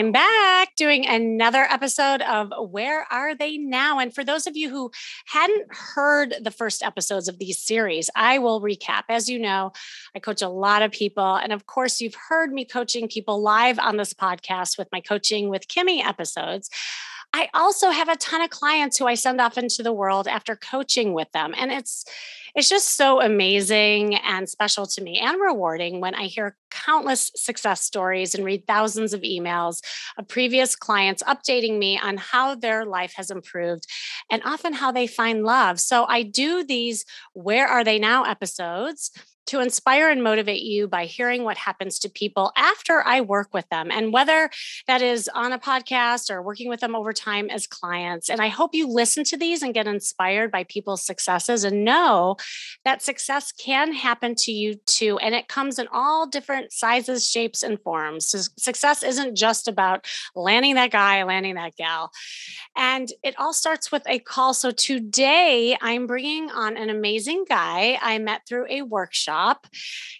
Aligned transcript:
I'm 0.00 0.12
back 0.12 0.76
doing 0.76 1.06
another 1.06 1.64
episode 1.64 2.22
of 2.22 2.54
Where 2.70 3.06
Are 3.12 3.34
They 3.34 3.58
Now? 3.58 3.98
And 3.98 4.14
for 4.14 4.24
those 4.24 4.46
of 4.46 4.56
you 4.56 4.70
who 4.70 4.90
hadn't 5.26 5.66
heard 5.68 6.36
the 6.40 6.50
first 6.50 6.82
episodes 6.82 7.28
of 7.28 7.36
these 7.36 7.58
series, 7.58 8.08
I 8.16 8.38
will 8.38 8.62
recap. 8.62 9.02
As 9.10 9.28
you 9.28 9.38
know, 9.38 9.72
I 10.16 10.18
coach 10.18 10.40
a 10.40 10.48
lot 10.48 10.80
of 10.80 10.90
people. 10.90 11.34
And 11.36 11.52
of 11.52 11.66
course, 11.66 12.00
you've 12.00 12.14
heard 12.14 12.50
me 12.50 12.64
coaching 12.64 13.08
people 13.08 13.42
live 13.42 13.78
on 13.78 13.98
this 13.98 14.14
podcast 14.14 14.78
with 14.78 14.88
my 14.90 15.02
Coaching 15.02 15.50
with 15.50 15.68
Kimmy 15.68 16.02
episodes. 16.02 16.70
I 17.32 17.48
also 17.54 17.90
have 17.90 18.08
a 18.08 18.16
ton 18.16 18.42
of 18.42 18.50
clients 18.50 18.98
who 18.98 19.06
I 19.06 19.14
send 19.14 19.40
off 19.40 19.56
into 19.56 19.82
the 19.82 19.92
world 19.92 20.26
after 20.26 20.56
coaching 20.56 21.12
with 21.12 21.30
them. 21.32 21.54
And 21.56 21.70
it's 21.70 22.04
it's 22.56 22.68
just 22.68 22.96
so 22.96 23.20
amazing 23.20 24.16
and 24.16 24.48
special 24.48 24.84
to 24.84 25.00
me 25.00 25.18
and 25.20 25.40
rewarding 25.40 26.00
when 26.00 26.16
I 26.16 26.24
hear 26.24 26.56
countless 26.70 27.30
success 27.36 27.80
stories 27.82 28.34
and 28.34 28.44
read 28.44 28.66
thousands 28.66 29.14
of 29.14 29.20
emails 29.20 29.80
of 30.18 30.26
previous 30.26 30.74
clients 30.74 31.22
updating 31.22 31.78
me 31.78 31.98
on 32.02 32.16
how 32.16 32.56
their 32.56 32.84
life 32.84 33.12
has 33.16 33.30
improved 33.30 33.86
and 34.32 34.42
often 34.44 34.72
how 34.72 34.90
they 34.90 35.06
find 35.06 35.44
love. 35.44 35.78
So 35.78 36.06
I 36.06 36.24
do 36.24 36.64
these 36.64 37.04
Where 37.34 37.68
Are 37.68 37.84
They 37.84 38.00
Now 38.00 38.24
episodes 38.24 39.12
to 39.50 39.58
inspire 39.58 40.08
and 40.08 40.22
motivate 40.22 40.62
you 40.62 40.86
by 40.86 41.06
hearing 41.06 41.42
what 41.42 41.56
happens 41.56 41.98
to 41.98 42.08
people 42.08 42.52
after 42.56 43.02
I 43.04 43.20
work 43.20 43.52
with 43.52 43.68
them, 43.68 43.90
and 43.90 44.12
whether 44.12 44.48
that 44.86 45.02
is 45.02 45.28
on 45.34 45.52
a 45.52 45.58
podcast 45.58 46.30
or 46.30 46.40
working 46.40 46.68
with 46.68 46.78
them 46.78 46.94
over 46.94 47.12
time 47.12 47.50
as 47.50 47.66
clients. 47.66 48.30
And 48.30 48.40
I 48.40 48.46
hope 48.46 48.76
you 48.76 48.86
listen 48.86 49.24
to 49.24 49.36
these 49.36 49.60
and 49.62 49.74
get 49.74 49.88
inspired 49.88 50.52
by 50.52 50.62
people's 50.62 51.04
successes 51.04 51.64
and 51.64 51.84
know 51.84 52.36
that 52.84 53.02
success 53.02 53.50
can 53.50 53.92
happen 53.92 54.36
to 54.36 54.52
you 54.52 54.76
too. 54.86 55.18
And 55.18 55.34
it 55.34 55.48
comes 55.48 55.80
in 55.80 55.88
all 55.92 56.28
different 56.28 56.72
sizes, 56.72 57.28
shapes, 57.28 57.64
and 57.64 57.80
forms. 57.82 58.26
So 58.26 58.38
success 58.56 59.02
isn't 59.02 59.36
just 59.36 59.66
about 59.66 60.06
landing 60.36 60.76
that 60.76 60.92
guy, 60.92 61.24
landing 61.24 61.56
that 61.56 61.74
gal. 61.74 62.12
And 62.76 63.08
it 63.24 63.34
all 63.36 63.52
starts 63.52 63.90
with 63.90 64.04
a 64.06 64.20
call. 64.20 64.54
So 64.54 64.70
today 64.70 65.76
I'm 65.80 66.06
bringing 66.06 66.50
on 66.50 66.76
an 66.76 66.88
amazing 66.88 67.46
guy 67.48 67.98
I 68.00 68.18
met 68.18 68.42
through 68.46 68.66
a 68.70 68.82
workshop 68.82 69.39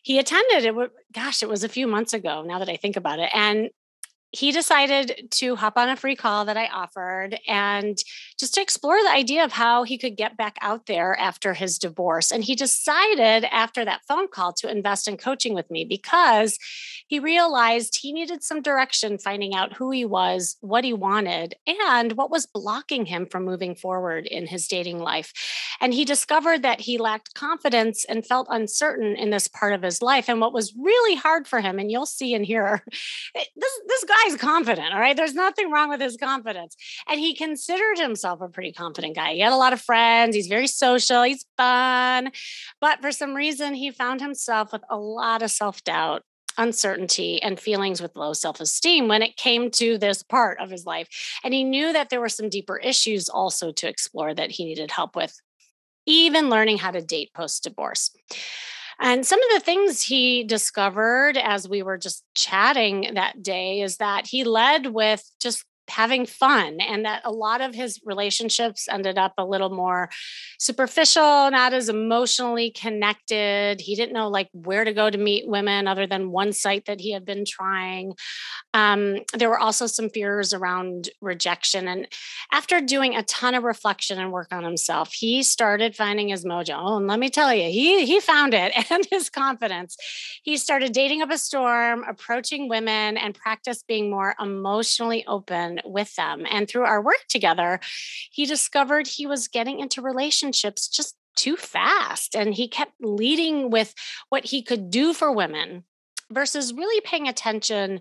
he 0.02 0.18
attended 0.18 0.64
it. 0.64 0.90
Gosh, 1.12 1.42
it 1.42 1.48
was 1.48 1.64
a 1.64 1.68
few 1.68 1.86
months 1.86 2.12
ago 2.12 2.42
now 2.42 2.58
that 2.58 2.68
I 2.68 2.76
think 2.76 2.96
about 2.96 3.18
it. 3.18 3.30
And 3.34 3.70
he 4.32 4.52
decided 4.52 5.28
to 5.32 5.56
hop 5.56 5.76
on 5.76 5.88
a 5.88 5.96
free 5.96 6.14
call 6.14 6.44
that 6.44 6.56
I 6.56 6.68
offered 6.68 7.38
and 7.48 7.98
just 8.40 8.54
to 8.54 8.62
explore 8.62 8.96
the 9.02 9.12
idea 9.12 9.44
of 9.44 9.52
how 9.52 9.82
he 9.82 9.98
could 9.98 10.16
get 10.16 10.34
back 10.34 10.56
out 10.62 10.86
there 10.86 11.14
after 11.20 11.52
his 11.52 11.78
divorce. 11.78 12.32
And 12.32 12.42
he 12.42 12.54
decided 12.54 13.44
after 13.52 13.84
that 13.84 14.00
phone 14.08 14.28
call 14.28 14.54
to 14.54 14.70
invest 14.70 15.06
in 15.06 15.18
coaching 15.18 15.52
with 15.52 15.70
me 15.70 15.84
because 15.84 16.58
he 17.06 17.18
realized 17.18 17.96
he 17.96 18.12
needed 18.12 18.42
some 18.42 18.62
direction 18.62 19.18
finding 19.18 19.54
out 19.54 19.74
who 19.74 19.90
he 19.90 20.06
was, 20.06 20.56
what 20.60 20.84
he 20.84 20.94
wanted, 20.94 21.54
and 21.66 22.12
what 22.12 22.30
was 22.30 22.46
blocking 22.46 23.04
him 23.04 23.26
from 23.26 23.44
moving 23.44 23.74
forward 23.74 24.26
in 24.26 24.46
his 24.46 24.66
dating 24.66 25.00
life. 25.00 25.34
And 25.80 25.92
he 25.92 26.04
discovered 26.04 26.62
that 26.62 26.80
he 26.80 26.96
lacked 26.96 27.34
confidence 27.34 28.04
and 28.04 28.24
felt 28.24 28.46
uncertain 28.48 29.16
in 29.16 29.30
this 29.30 29.48
part 29.48 29.74
of 29.74 29.82
his 29.82 30.00
life. 30.00 30.28
And 30.28 30.40
what 30.40 30.52
was 30.54 30.72
really 30.74 31.16
hard 31.16 31.46
for 31.46 31.60
him, 31.60 31.78
and 31.78 31.90
you'll 31.90 32.06
see 32.06 32.32
and 32.32 32.46
hear, 32.46 32.84
this, 33.34 33.80
this 33.86 34.04
guy's 34.04 34.36
confident. 34.36 34.94
All 34.94 35.00
right. 35.00 35.16
There's 35.16 35.34
nothing 35.34 35.70
wrong 35.70 35.90
with 35.90 36.00
his 36.00 36.16
confidence. 36.16 36.76
And 37.08 37.18
he 37.18 37.34
considered 37.34 37.98
himself 37.98 38.29
a 38.40 38.48
pretty 38.48 38.72
confident 38.72 39.16
guy. 39.16 39.34
He 39.34 39.40
had 39.40 39.52
a 39.52 39.56
lot 39.56 39.72
of 39.72 39.80
friends. 39.80 40.34
He's 40.34 40.46
very 40.46 40.66
social. 40.66 41.22
He's 41.22 41.44
fun. 41.56 42.30
But 42.80 43.00
for 43.00 43.12
some 43.12 43.34
reason, 43.34 43.74
he 43.74 43.90
found 43.90 44.20
himself 44.20 44.72
with 44.72 44.82
a 44.88 44.96
lot 44.96 45.42
of 45.42 45.50
self 45.50 45.82
doubt 45.84 46.22
uncertainty 46.58 47.42
and 47.42 47.58
feelings 47.58 48.02
with 48.02 48.16
low 48.16 48.32
self 48.32 48.60
esteem 48.60 49.08
when 49.08 49.22
it 49.22 49.36
came 49.36 49.70
to 49.70 49.98
this 49.98 50.22
part 50.22 50.60
of 50.60 50.70
his 50.70 50.84
life. 50.84 51.08
And 51.42 51.54
he 51.54 51.64
knew 51.64 51.92
that 51.92 52.10
there 52.10 52.20
were 52.20 52.28
some 52.28 52.48
deeper 52.48 52.76
issues 52.76 53.28
also 53.28 53.72
to 53.72 53.88
explore 53.88 54.34
that 54.34 54.50
he 54.50 54.64
needed 54.64 54.90
help 54.90 55.16
with, 55.16 55.40
even 56.06 56.50
learning 56.50 56.78
how 56.78 56.90
to 56.90 57.00
date 57.00 57.30
post 57.34 57.64
divorce. 57.64 58.10
And 59.02 59.26
some 59.26 59.40
of 59.42 59.48
the 59.54 59.64
things 59.64 60.02
he 60.02 60.44
discovered 60.44 61.38
as 61.38 61.66
we 61.66 61.82
were 61.82 61.96
just 61.96 62.22
chatting 62.34 63.12
that 63.14 63.42
day 63.42 63.80
is 63.80 63.96
that 63.96 64.26
he 64.26 64.44
led 64.44 64.88
with 64.88 65.24
just 65.40 65.64
having 65.90 66.26
fun 66.26 66.80
and 66.80 67.04
that 67.04 67.22
a 67.24 67.30
lot 67.30 67.60
of 67.60 67.74
his 67.74 68.00
relationships 68.04 68.88
ended 68.88 69.18
up 69.18 69.34
a 69.36 69.44
little 69.44 69.70
more 69.70 70.08
superficial 70.58 71.50
not 71.50 71.72
as 71.72 71.88
emotionally 71.88 72.70
connected. 72.70 73.80
He 73.80 73.94
didn't 73.94 74.12
know 74.12 74.28
like 74.28 74.48
where 74.52 74.84
to 74.84 74.92
go 74.92 75.10
to 75.10 75.18
meet 75.18 75.48
women 75.48 75.86
other 75.86 76.06
than 76.06 76.30
one 76.30 76.52
site 76.52 76.86
that 76.86 77.00
he 77.00 77.12
had 77.12 77.24
been 77.24 77.44
trying. 77.44 78.14
Um, 78.72 79.18
there 79.34 79.48
were 79.48 79.58
also 79.58 79.86
some 79.86 80.08
fears 80.08 80.52
around 80.52 81.10
rejection 81.20 81.88
and 81.88 82.06
after 82.52 82.80
doing 82.80 83.16
a 83.16 83.22
ton 83.24 83.54
of 83.54 83.64
reflection 83.64 84.18
and 84.18 84.32
work 84.32 84.48
on 84.52 84.64
himself 84.64 85.12
he 85.12 85.42
started 85.42 85.96
finding 85.96 86.28
his 86.28 86.44
mojo. 86.44 86.78
Oh, 86.78 86.96
and 86.96 87.06
let 87.06 87.18
me 87.18 87.30
tell 87.30 87.52
you 87.52 87.64
he 87.64 88.06
he 88.06 88.20
found 88.20 88.54
it 88.54 88.72
and 88.90 89.06
his 89.10 89.28
confidence. 89.28 89.96
He 90.42 90.56
started 90.56 90.92
dating 90.92 91.22
up 91.22 91.30
a 91.30 91.38
storm 91.38 92.04
approaching 92.08 92.68
women 92.68 93.16
and 93.16 93.34
practice 93.34 93.82
being 93.82 94.10
more 94.10 94.34
emotionally 94.40 95.24
open 95.26 95.79
with 95.84 96.14
them. 96.16 96.46
And 96.50 96.68
through 96.68 96.84
our 96.84 97.02
work 97.02 97.24
together, 97.28 97.80
he 98.30 98.46
discovered 98.46 99.06
he 99.06 99.26
was 99.26 99.48
getting 99.48 99.80
into 99.80 100.02
relationships 100.02 100.88
just 100.88 101.16
too 101.36 101.56
fast. 101.56 102.34
And 102.34 102.54
he 102.54 102.68
kept 102.68 102.92
leading 103.00 103.70
with 103.70 103.94
what 104.28 104.46
he 104.46 104.62
could 104.62 104.90
do 104.90 105.12
for 105.12 105.32
women 105.32 105.84
versus 106.30 106.72
really 106.72 107.00
paying 107.00 107.28
attention 107.28 108.00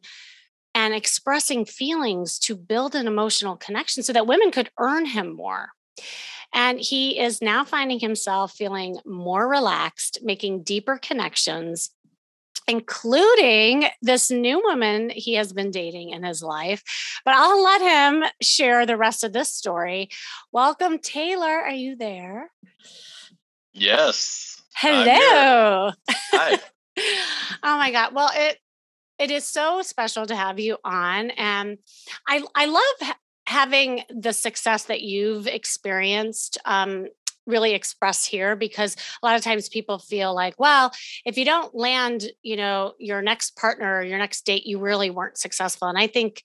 and 0.76 0.94
expressing 0.94 1.66
feelings 1.66 2.38
to 2.40 2.56
build 2.56 2.96
an 2.96 3.08
emotional 3.08 3.58
connection 3.58 4.04
so 4.04 4.14
that 4.14 4.28
women 4.28 4.52
could 4.52 4.70
earn 4.80 5.06
him 5.06 5.36
more. 5.36 5.70
And 6.54 6.80
he 6.80 7.20
is 7.20 7.42
now 7.42 7.64
finding 7.64 8.00
himself 8.00 8.54
feeling 8.54 8.98
more 9.06 9.48
relaxed, 9.48 10.20
making 10.24 10.64
deeper 10.64 10.98
connections, 10.98 11.92
including 12.70 13.86
this 14.02 14.30
new 14.30 14.62
woman 14.64 15.10
he 15.10 15.34
has 15.34 15.52
been 15.52 15.72
dating 15.72 16.12
in 16.12 16.24
his 16.24 16.44
life. 16.44 16.84
But 17.26 17.34
I'll 17.34 17.64
let 17.64 17.82
him 17.82 18.24
share 18.42 18.86
the 18.86 18.96
rest 18.96 19.24
of 19.24 19.34
this 19.34 19.52
story. 19.52 20.10
Welcome, 20.52 21.00
Taylor. 21.00 21.48
Are 21.48 21.72
you 21.72 21.96
there? 21.96 22.52
Yes. 23.74 24.62
Hello. 24.76 25.92
Hi. 26.10 26.60
oh 27.64 27.78
my 27.78 27.92
God. 27.92 28.14
Well, 28.14 28.30
it 28.34 28.58
it 29.18 29.32
is 29.32 29.44
so 29.44 29.82
special 29.82 30.26
to 30.28 30.36
have 30.36 30.60
you 30.60 30.78
on, 30.86 31.32
and 31.32 31.80
I 32.28 32.44
I 32.56 32.66
love 32.66 33.16
having 33.50 34.04
the 34.10 34.32
success 34.32 34.84
that 34.84 35.02
you've 35.02 35.48
experienced 35.48 36.60
um, 36.66 37.08
really 37.50 37.74
express 37.74 38.26
here 38.26 38.56
because 38.56 38.96
a 39.22 39.26
lot 39.26 39.36
of 39.36 39.44
times 39.44 39.70
people 39.70 40.00
feel 40.00 40.34
like 40.34 40.54
well 40.60 40.92
if 41.26 41.38
you 41.38 41.46
don't 41.46 41.76
land 41.76 42.30
you 42.42 42.56
know 42.56 42.94
your 43.00 43.22
next 43.22 43.56
partner 43.56 43.98
or 43.98 44.04
your 44.04 44.18
next 44.18 44.46
date 44.46 44.66
you 44.66 44.80
really 44.80 45.10
weren't 45.10 45.38
successful. 45.38 45.88
And 45.88 45.98
i 45.98 46.08
think 46.08 46.44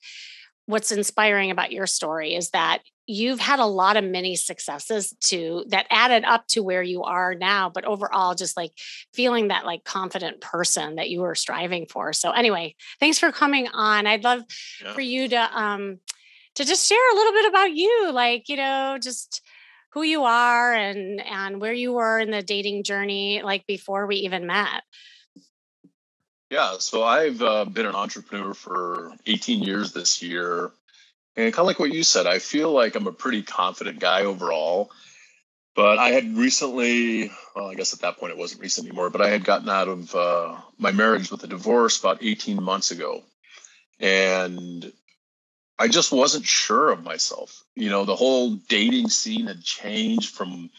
what's 0.66 0.92
inspiring 0.92 1.50
about 1.50 1.72
your 1.72 1.86
story 1.86 2.34
is 2.34 2.50
that 2.50 2.78
you've 3.06 3.40
had 3.40 3.58
a 3.58 3.66
lot 3.66 3.98
of 3.98 4.04
many 4.04 4.34
successes 4.34 5.14
to 5.20 5.64
that 5.68 5.86
added 5.90 6.24
up 6.24 6.46
to 6.46 6.62
where 6.62 6.82
you 6.82 7.02
are 7.02 7.34
now 7.34 7.68
but 7.68 7.84
overall 7.84 8.34
just 8.34 8.56
like 8.56 8.72
feeling 9.12 9.48
that 9.48 9.66
like 9.66 9.84
confident 9.84 10.40
person 10.40 10.94
that 10.94 11.10
you 11.10 11.20
were 11.20 11.34
striving 11.34 11.86
for. 11.86 12.12
So 12.12 12.30
anyway 12.30 12.74
thanks 13.00 13.18
for 13.18 13.30
coming 13.30 13.68
on. 13.68 14.06
I'd 14.06 14.24
love 14.24 14.42
yeah. 14.82 14.94
for 14.94 15.02
you 15.02 15.28
to 15.28 15.58
um 15.58 15.98
to 16.54 16.64
just 16.64 16.88
share 16.88 17.12
a 17.12 17.16
little 17.16 17.32
bit 17.32 17.48
about 17.48 17.72
you 17.72 18.10
like 18.12 18.48
you 18.48 18.56
know 18.56 18.96
just 19.00 19.42
who 19.94 20.02
you 20.02 20.24
are 20.24 20.74
and 20.74 21.24
and 21.24 21.60
where 21.60 21.72
you 21.72 21.92
were 21.92 22.18
in 22.18 22.32
the 22.32 22.42
dating 22.42 22.82
journey 22.82 23.42
like 23.42 23.64
before 23.66 24.06
we 24.06 24.16
even 24.16 24.46
met. 24.46 24.82
Yeah 26.50 26.74
so 26.78 27.02
i've 27.02 27.40
uh, 27.40 27.64
been 27.64 27.86
an 27.86 27.94
entrepreneur 27.94 28.54
for 28.54 29.12
18 29.26 29.62
years 29.62 29.92
this 29.92 30.22
year 30.22 30.70
and 31.36 31.52
kind 31.52 31.60
of 31.60 31.66
like 31.66 31.78
what 31.78 31.92
you 31.92 32.04
said 32.04 32.26
i 32.26 32.38
feel 32.38 32.70
like 32.70 32.94
i'm 32.94 33.06
a 33.06 33.12
pretty 33.12 33.42
confident 33.42 33.98
guy 33.98 34.24
overall 34.24 34.90
but 35.74 35.98
i 35.98 36.10
had 36.10 36.36
recently 36.36 37.30
well 37.56 37.70
i 37.70 37.74
guess 37.74 37.92
at 37.92 38.00
that 38.00 38.18
point 38.18 38.32
it 38.32 38.38
wasn't 38.38 38.60
recent 38.60 38.86
anymore 38.86 39.10
but 39.10 39.20
i 39.20 39.28
had 39.28 39.44
gotten 39.44 39.68
out 39.68 39.88
of 39.88 40.14
uh, 40.14 40.54
my 40.78 40.92
marriage 40.92 41.30
with 41.30 41.42
a 41.42 41.48
divorce 41.48 41.98
about 41.98 42.22
18 42.22 42.62
months 42.62 42.90
ago 42.92 43.22
and 43.98 44.92
I 45.78 45.88
just 45.88 46.12
wasn't 46.12 46.46
sure 46.46 46.90
of 46.90 47.02
myself. 47.02 47.64
You 47.74 47.90
know, 47.90 48.04
the 48.04 48.16
whole 48.16 48.50
dating 48.68 49.08
scene 49.08 49.46
had 49.46 49.62
changed 49.62 50.34
from 50.34 50.70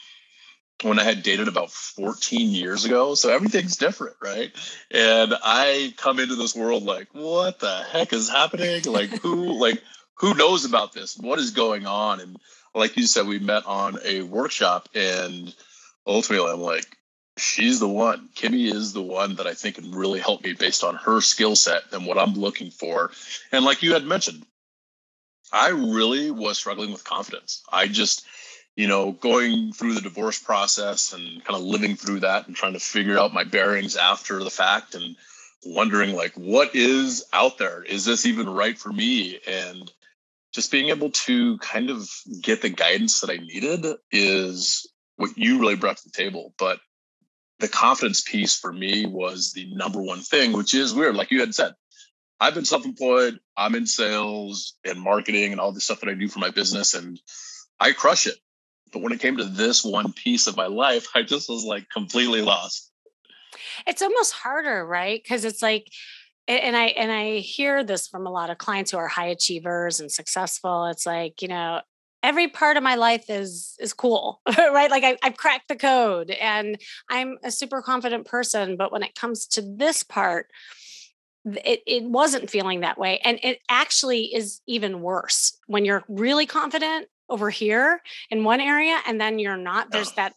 when 0.83 0.99
I 0.99 1.03
had 1.03 1.23
dated 1.23 1.47
about 1.47 1.71
14 1.71 2.49
years 2.49 2.85
ago. 2.85 3.15
So 3.15 3.29
everything's 3.29 3.77
different, 3.77 4.15
right? 4.21 4.51
And 4.91 5.33
I 5.43 5.93
come 5.97 6.19
into 6.19 6.35
this 6.35 6.55
world 6.55 6.83
like, 6.83 7.07
what 7.13 7.59
the 7.59 7.83
heck 7.91 8.13
is 8.13 8.29
happening? 8.29 8.83
Like 8.83 9.09
who 9.21 9.53
like 9.59 9.81
who 10.15 10.33
knows 10.33 10.65
about 10.65 10.93
this? 10.93 11.17
What 11.17 11.39
is 11.39 11.51
going 11.51 11.85
on? 11.85 12.19
And 12.19 12.37
like 12.73 12.97
you 12.97 13.07
said, 13.07 13.27
we 13.27 13.39
met 13.39 13.65
on 13.65 13.97
a 14.03 14.21
workshop 14.21 14.89
and 14.93 15.53
ultimately 16.07 16.51
I'm 16.51 16.61
like, 16.61 16.85
she's 17.37 17.79
the 17.79 17.89
one. 17.89 18.29
Kimmy 18.35 18.73
is 18.73 18.93
the 18.93 19.01
one 19.01 19.35
that 19.35 19.47
I 19.47 19.53
think 19.53 19.75
can 19.75 19.91
really 19.91 20.19
help 20.19 20.43
me 20.43 20.53
based 20.53 20.83
on 20.83 20.95
her 20.95 21.19
skill 21.21 21.55
set 21.55 21.83
and 21.91 22.05
what 22.05 22.17
I'm 22.17 22.33
looking 22.33 22.71
for. 22.71 23.11
And 23.51 23.65
like 23.65 23.83
you 23.83 23.93
had 23.93 24.05
mentioned, 24.05 24.45
I 25.51 25.69
really 25.69 26.31
was 26.31 26.57
struggling 26.57 26.91
with 26.91 27.03
confidence. 27.03 27.63
I 27.71 27.87
just 27.87 28.25
you 28.75 28.87
know, 28.87 29.13
going 29.13 29.71
through 29.71 29.93
the 29.93 30.01
divorce 30.01 30.37
process 30.37 31.13
and 31.13 31.43
kind 31.45 31.57
of 31.57 31.65
living 31.65 31.95
through 31.95 32.21
that 32.21 32.47
and 32.47 32.55
trying 32.55 32.73
to 32.73 32.79
figure 32.79 33.17
out 33.17 33.33
my 33.33 33.45
bearings 33.45 33.95
after 33.95 34.43
the 34.43 34.49
fact 34.49 34.95
and 34.95 35.15
wondering 35.65 36.13
like 36.13 36.33
what 36.33 36.75
is 36.75 37.25
out 37.31 37.57
there? 37.57 37.83
Is 37.83 38.05
this 38.05 38.25
even 38.25 38.49
right 38.49 38.77
for 38.77 38.91
me? 38.91 39.39
And 39.47 39.91
just 40.53 40.71
being 40.71 40.89
able 40.89 41.11
to 41.11 41.57
kind 41.59 41.89
of 41.89 42.09
get 42.41 42.61
the 42.61 42.69
guidance 42.69 43.21
that 43.21 43.29
i 43.29 43.37
needed 43.37 43.85
is 44.11 44.87
what 45.17 45.37
you 45.37 45.59
really 45.59 45.75
brought 45.75 45.97
to 45.97 46.03
the 46.05 46.11
table. 46.11 46.53
But 46.57 46.79
the 47.59 47.67
confidence 47.69 48.21
piece 48.21 48.57
for 48.57 48.71
me 48.71 49.05
was 49.05 49.53
the 49.53 49.73
number 49.73 50.01
one 50.01 50.19
thing 50.19 50.51
which 50.51 50.73
is 50.73 50.93
weird 50.93 51.15
like 51.15 51.31
you 51.31 51.39
had 51.39 51.55
said 51.55 51.73
i've 52.39 52.53
been 52.53 52.65
self-employed 52.65 53.39
i'm 53.57 53.75
in 53.75 53.85
sales 53.85 54.75
and 54.85 54.99
marketing 54.99 55.51
and 55.51 55.61
all 55.61 55.71
the 55.71 55.79
stuff 55.79 55.99
that 55.99 56.09
i 56.09 56.13
do 56.13 56.27
for 56.27 56.39
my 56.39 56.49
business 56.49 56.93
and 56.93 57.19
i 57.79 57.91
crush 57.91 58.27
it 58.27 58.35
but 58.95 59.01
when 59.01 59.11
it 59.11 59.19
came 59.19 59.35
to 59.35 59.43
this 59.43 59.83
one 59.83 60.13
piece 60.13 60.47
of 60.47 60.55
my 60.55 60.67
life, 60.67 61.07
I 61.13 61.21
just 61.21 61.49
was 61.49 61.65
like 61.65 61.89
completely 61.89 62.41
lost. 62.41 62.91
It's 63.85 64.01
almost 64.01 64.31
harder, 64.31 64.85
right? 64.85 65.21
Because 65.21 65.43
it's 65.43 65.61
like, 65.61 65.87
and 66.47 66.77
I 66.77 66.85
and 66.85 67.11
I 67.11 67.39
hear 67.39 67.83
this 67.83 68.07
from 68.07 68.25
a 68.25 68.31
lot 68.31 68.49
of 68.49 68.57
clients 68.57 68.91
who 68.91 68.97
are 68.97 69.09
high 69.09 69.27
achievers 69.27 69.99
and 69.99 70.09
successful. 70.09 70.85
It's 70.85 71.05
like, 71.05 71.41
you 71.41 71.49
know, 71.49 71.81
every 72.23 72.47
part 72.47 72.77
of 72.77 72.83
my 72.83 72.95
life 72.95 73.25
is 73.29 73.75
is 73.79 73.93
cool 73.93 74.41
right 74.57 74.89
like 74.89 75.03
I, 75.03 75.15
i've 75.21 75.37
cracked 75.37 75.67
the 75.67 75.75
code 75.75 76.31
and 76.31 76.75
i'm 77.07 77.37
a 77.43 77.51
super 77.51 77.83
confident 77.83 78.25
person 78.25 78.77
but 78.77 78.91
when 78.91 79.03
it 79.03 79.13
comes 79.13 79.45
to 79.49 79.61
this 79.61 80.01
part 80.01 80.47
it, 81.45 81.81
it 81.85 82.03
wasn't 82.03 82.49
feeling 82.49 82.81
that 82.81 82.97
way 82.97 83.19
and 83.23 83.39
it 83.43 83.59
actually 83.69 84.33
is 84.33 84.61
even 84.67 85.01
worse 85.01 85.57
when 85.67 85.85
you're 85.85 86.03
really 86.07 86.45
confident 86.45 87.07
over 87.27 87.49
here 87.49 88.01
in 88.29 88.43
one 88.43 88.61
area 88.61 88.99
and 89.07 89.19
then 89.19 89.39
you're 89.39 89.57
not. 89.57 89.91
There's 89.91 90.11
that 90.13 90.33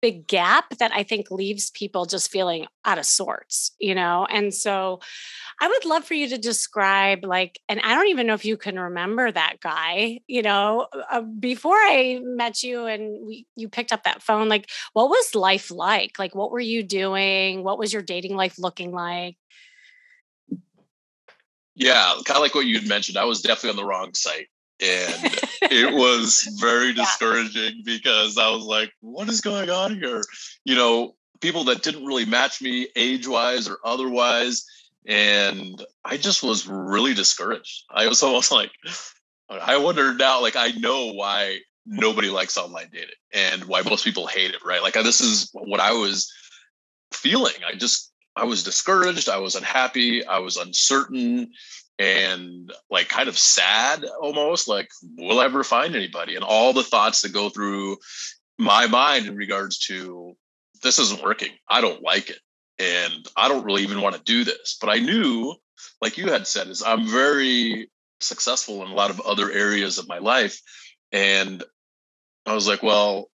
big 0.00 0.26
gap 0.26 0.64
that 0.80 0.90
i 0.92 1.04
think 1.04 1.30
leaves 1.30 1.70
people 1.70 2.04
just 2.04 2.28
feeling 2.28 2.66
out 2.84 2.98
of 2.98 3.06
sorts 3.06 3.70
you 3.78 3.94
know 3.94 4.26
and 4.28 4.52
so 4.52 4.98
i 5.60 5.68
would 5.68 5.84
love 5.84 6.04
for 6.04 6.14
you 6.14 6.28
to 6.28 6.36
describe 6.36 7.24
like 7.24 7.60
and 7.68 7.80
i 7.84 7.94
don't 7.94 8.08
even 8.08 8.26
know 8.26 8.34
if 8.34 8.44
you 8.44 8.56
can 8.56 8.76
remember 8.80 9.30
that 9.30 9.58
guy 9.60 10.18
you 10.26 10.42
know 10.42 10.88
uh, 11.12 11.20
before 11.20 11.76
i 11.76 12.18
met 12.24 12.64
you 12.64 12.86
and 12.86 13.24
we, 13.24 13.46
you 13.54 13.68
picked 13.68 13.92
up 13.92 14.02
that 14.02 14.20
phone 14.20 14.48
like 14.48 14.68
what 14.92 15.08
was 15.08 15.34
life 15.34 15.70
like? 15.70 16.18
Like 16.18 16.34
what 16.34 16.50
were 16.50 16.60
you 16.60 16.82
doing? 16.82 17.62
What 17.62 17.78
was 17.78 17.92
your 17.92 18.02
dating 18.02 18.36
life 18.36 18.58
looking 18.58 18.92
like 18.92 19.36
yeah 21.82 22.12
kind 22.24 22.36
of 22.36 22.42
like 22.42 22.54
what 22.54 22.66
you 22.66 22.78
had 22.78 22.88
mentioned 22.88 23.18
i 23.18 23.24
was 23.24 23.42
definitely 23.42 23.70
on 23.70 23.76
the 23.76 23.84
wrong 23.84 24.12
site 24.14 24.48
and 24.82 25.38
it 25.62 25.94
was 25.94 26.42
very 26.60 26.92
discouraging 26.92 27.76
yeah. 27.76 27.82
because 27.84 28.36
I 28.36 28.50
was 28.50 28.64
like, 28.64 28.92
what 29.00 29.28
is 29.28 29.40
going 29.40 29.70
on 29.70 29.94
here? 29.94 30.22
You 30.64 30.74
know, 30.74 31.14
people 31.40 31.64
that 31.64 31.82
didn't 31.82 32.04
really 32.04 32.24
match 32.24 32.60
me 32.60 32.88
age 32.96 33.26
wise 33.28 33.68
or 33.68 33.78
otherwise. 33.84 34.64
And 35.06 35.82
I 36.04 36.16
just 36.16 36.42
was 36.42 36.66
really 36.66 37.14
discouraged. 37.14 37.84
I 37.90 38.08
was 38.08 38.22
almost 38.22 38.50
like, 38.50 38.72
I 39.48 39.76
wonder 39.76 40.14
now, 40.14 40.40
like, 40.40 40.56
I 40.56 40.72
know 40.72 41.12
why 41.12 41.58
nobody 41.86 42.30
likes 42.30 42.56
online 42.56 42.88
dating 42.92 43.08
and 43.32 43.64
why 43.64 43.82
most 43.82 44.04
people 44.04 44.26
hate 44.26 44.52
it, 44.52 44.64
right? 44.64 44.82
Like, 44.82 44.94
this 44.94 45.20
is 45.20 45.50
what 45.52 45.80
I 45.80 45.92
was 45.92 46.32
feeling. 47.12 47.54
I 47.66 47.74
just, 47.74 48.11
I 48.34 48.44
was 48.44 48.62
discouraged. 48.62 49.28
I 49.28 49.38
was 49.38 49.54
unhappy. 49.54 50.24
I 50.24 50.38
was 50.38 50.56
uncertain 50.56 51.52
and 51.98 52.72
like 52.90 53.08
kind 53.08 53.28
of 53.28 53.38
sad 53.38 54.04
almost 54.20 54.66
like 54.66 54.88
will 55.18 55.40
I 55.40 55.44
ever 55.44 55.62
find 55.62 55.94
anybody 55.94 56.34
and 56.34 56.44
all 56.44 56.72
the 56.72 56.82
thoughts 56.82 57.20
that 57.20 57.32
go 57.32 57.48
through 57.48 57.98
my 58.58 58.86
mind 58.86 59.26
in 59.26 59.36
regards 59.36 59.78
to 59.78 60.34
this 60.82 60.98
isn't 60.98 61.22
working 61.22 61.50
i 61.68 61.80
don't 61.80 62.02
like 62.02 62.30
it 62.30 62.38
and 62.78 63.28
i 63.36 63.48
don't 63.48 63.64
really 63.64 63.82
even 63.82 64.00
want 64.00 64.14
to 64.14 64.22
do 64.22 64.44
this 64.44 64.76
but 64.80 64.88
i 64.88 64.98
knew 64.98 65.54
like 66.00 66.16
you 66.16 66.30
had 66.30 66.46
said 66.46 66.68
is 66.68 66.82
i'm 66.82 67.06
very 67.06 67.90
successful 68.20 68.84
in 68.84 68.90
a 68.90 68.94
lot 68.94 69.10
of 69.10 69.20
other 69.20 69.50
areas 69.50 69.98
of 69.98 70.08
my 70.08 70.18
life 70.18 70.60
and 71.12 71.62
i 72.46 72.54
was 72.54 72.66
like 72.66 72.82
well 72.82 73.30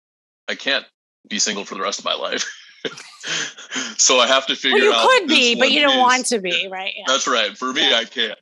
i 0.48 0.54
can't 0.54 0.86
be 1.28 1.38
single 1.38 1.64
for 1.64 1.74
the 1.74 1.82
rest 1.82 1.98
of 1.98 2.04
my 2.04 2.14
life 2.14 2.50
so 3.96 4.18
I 4.18 4.26
have 4.26 4.46
to 4.46 4.56
figure 4.56 4.78
well, 4.78 4.84
you 4.84 4.92
out. 4.92 5.02
You 5.02 5.20
could 5.20 5.28
be, 5.28 5.54
but 5.56 5.70
you 5.70 5.82
don't 5.82 5.98
want 5.98 6.26
to 6.26 6.40
be, 6.40 6.68
right? 6.70 6.92
Yeah. 6.96 7.04
That's 7.06 7.26
right. 7.26 7.56
For 7.56 7.72
me, 7.72 7.88
yeah. 7.88 7.96
I 7.96 8.04
can't. 8.04 8.38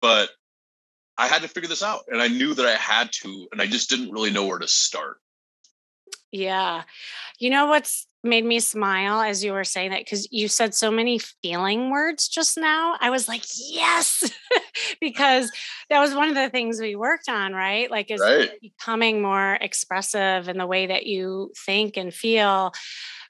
But 0.00 0.30
I 1.18 1.26
had 1.26 1.42
to 1.42 1.48
figure 1.48 1.68
this 1.68 1.82
out, 1.82 2.04
and 2.08 2.20
I 2.20 2.28
knew 2.28 2.54
that 2.54 2.66
I 2.66 2.74
had 2.74 3.10
to, 3.22 3.48
and 3.52 3.60
I 3.60 3.66
just 3.66 3.88
didn't 3.88 4.10
really 4.10 4.30
know 4.30 4.46
where 4.46 4.58
to 4.58 4.68
start. 4.68 5.16
Yeah, 6.30 6.82
you 7.38 7.50
know 7.50 7.66
what's 7.66 8.06
made 8.26 8.44
me 8.44 8.60
smile 8.60 9.20
as 9.20 9.42
you 9.42 9.52
were 9.52 9.64
saying 9.64 9.90
that 9.90 10.00
because 10.00 10.28
you 10.30 10.48
said 10.48 10.74
so 10.74 10.90
many 10.90 11.18
feeling 11.42 11.90
words 11.90 12.28
just 12.28 12.58
now. 12.58 12.96
I 13.00 13.10
was 13.10 13.28
like, 13.28 13.42
yes, 13.56 14.30
because 15.00 15.50
that 15.88 16.00
was 16.00 16.14
one 16.14 16.28
of 16.28 16.34
the 16.34 16.50
things 16.50 16.80
we 16.80 16.96
worked 16.96 17.28
on, 17.28 17.52
right? 17.52 17.90
Like, 17.90 18.10
is 18.10 18.20
right. 18.20 18.50
becoming 18.60 19.22
more 19.22 19.54
expressive 19.60 20.48
in 20.48 20.58
the 20.58 20.66
way 20.66 20.86
that 20.86 21.06
you 21.06 21.52
think 21.64 21.96
and 21.96 22.12
feel 22.12 22.72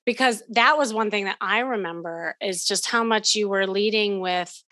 because 0.06 0.42
that 0.48 0.78
was 0.78 0.94
one 0.94 1.10
thing 1.10 1.24
that 1.24 1.36
I 1.40 1.58
remember 1.58 2.36
is 2.40 2.64
just 2.64 2.86
how 2.86 3.04
much 3.04 3.34
you 3.34 3.48
were 3.48 3.66
leading 3.66 4.20
with, 4.20 4.62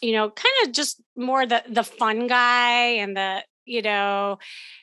you 0.00 0.12
know, 0.12 0.30
kind 0.30 0.54
of 0.64 0.72
just 0.72 1.00
more 1.16 1.46
the 1.46 1.62
the 1.68 1.84
fun 1.84 2.26
guy 2.26 2.86
and 2.96 3.16
the, 3.16 3.44
you 3.66 3.82
know, 3.82 4.38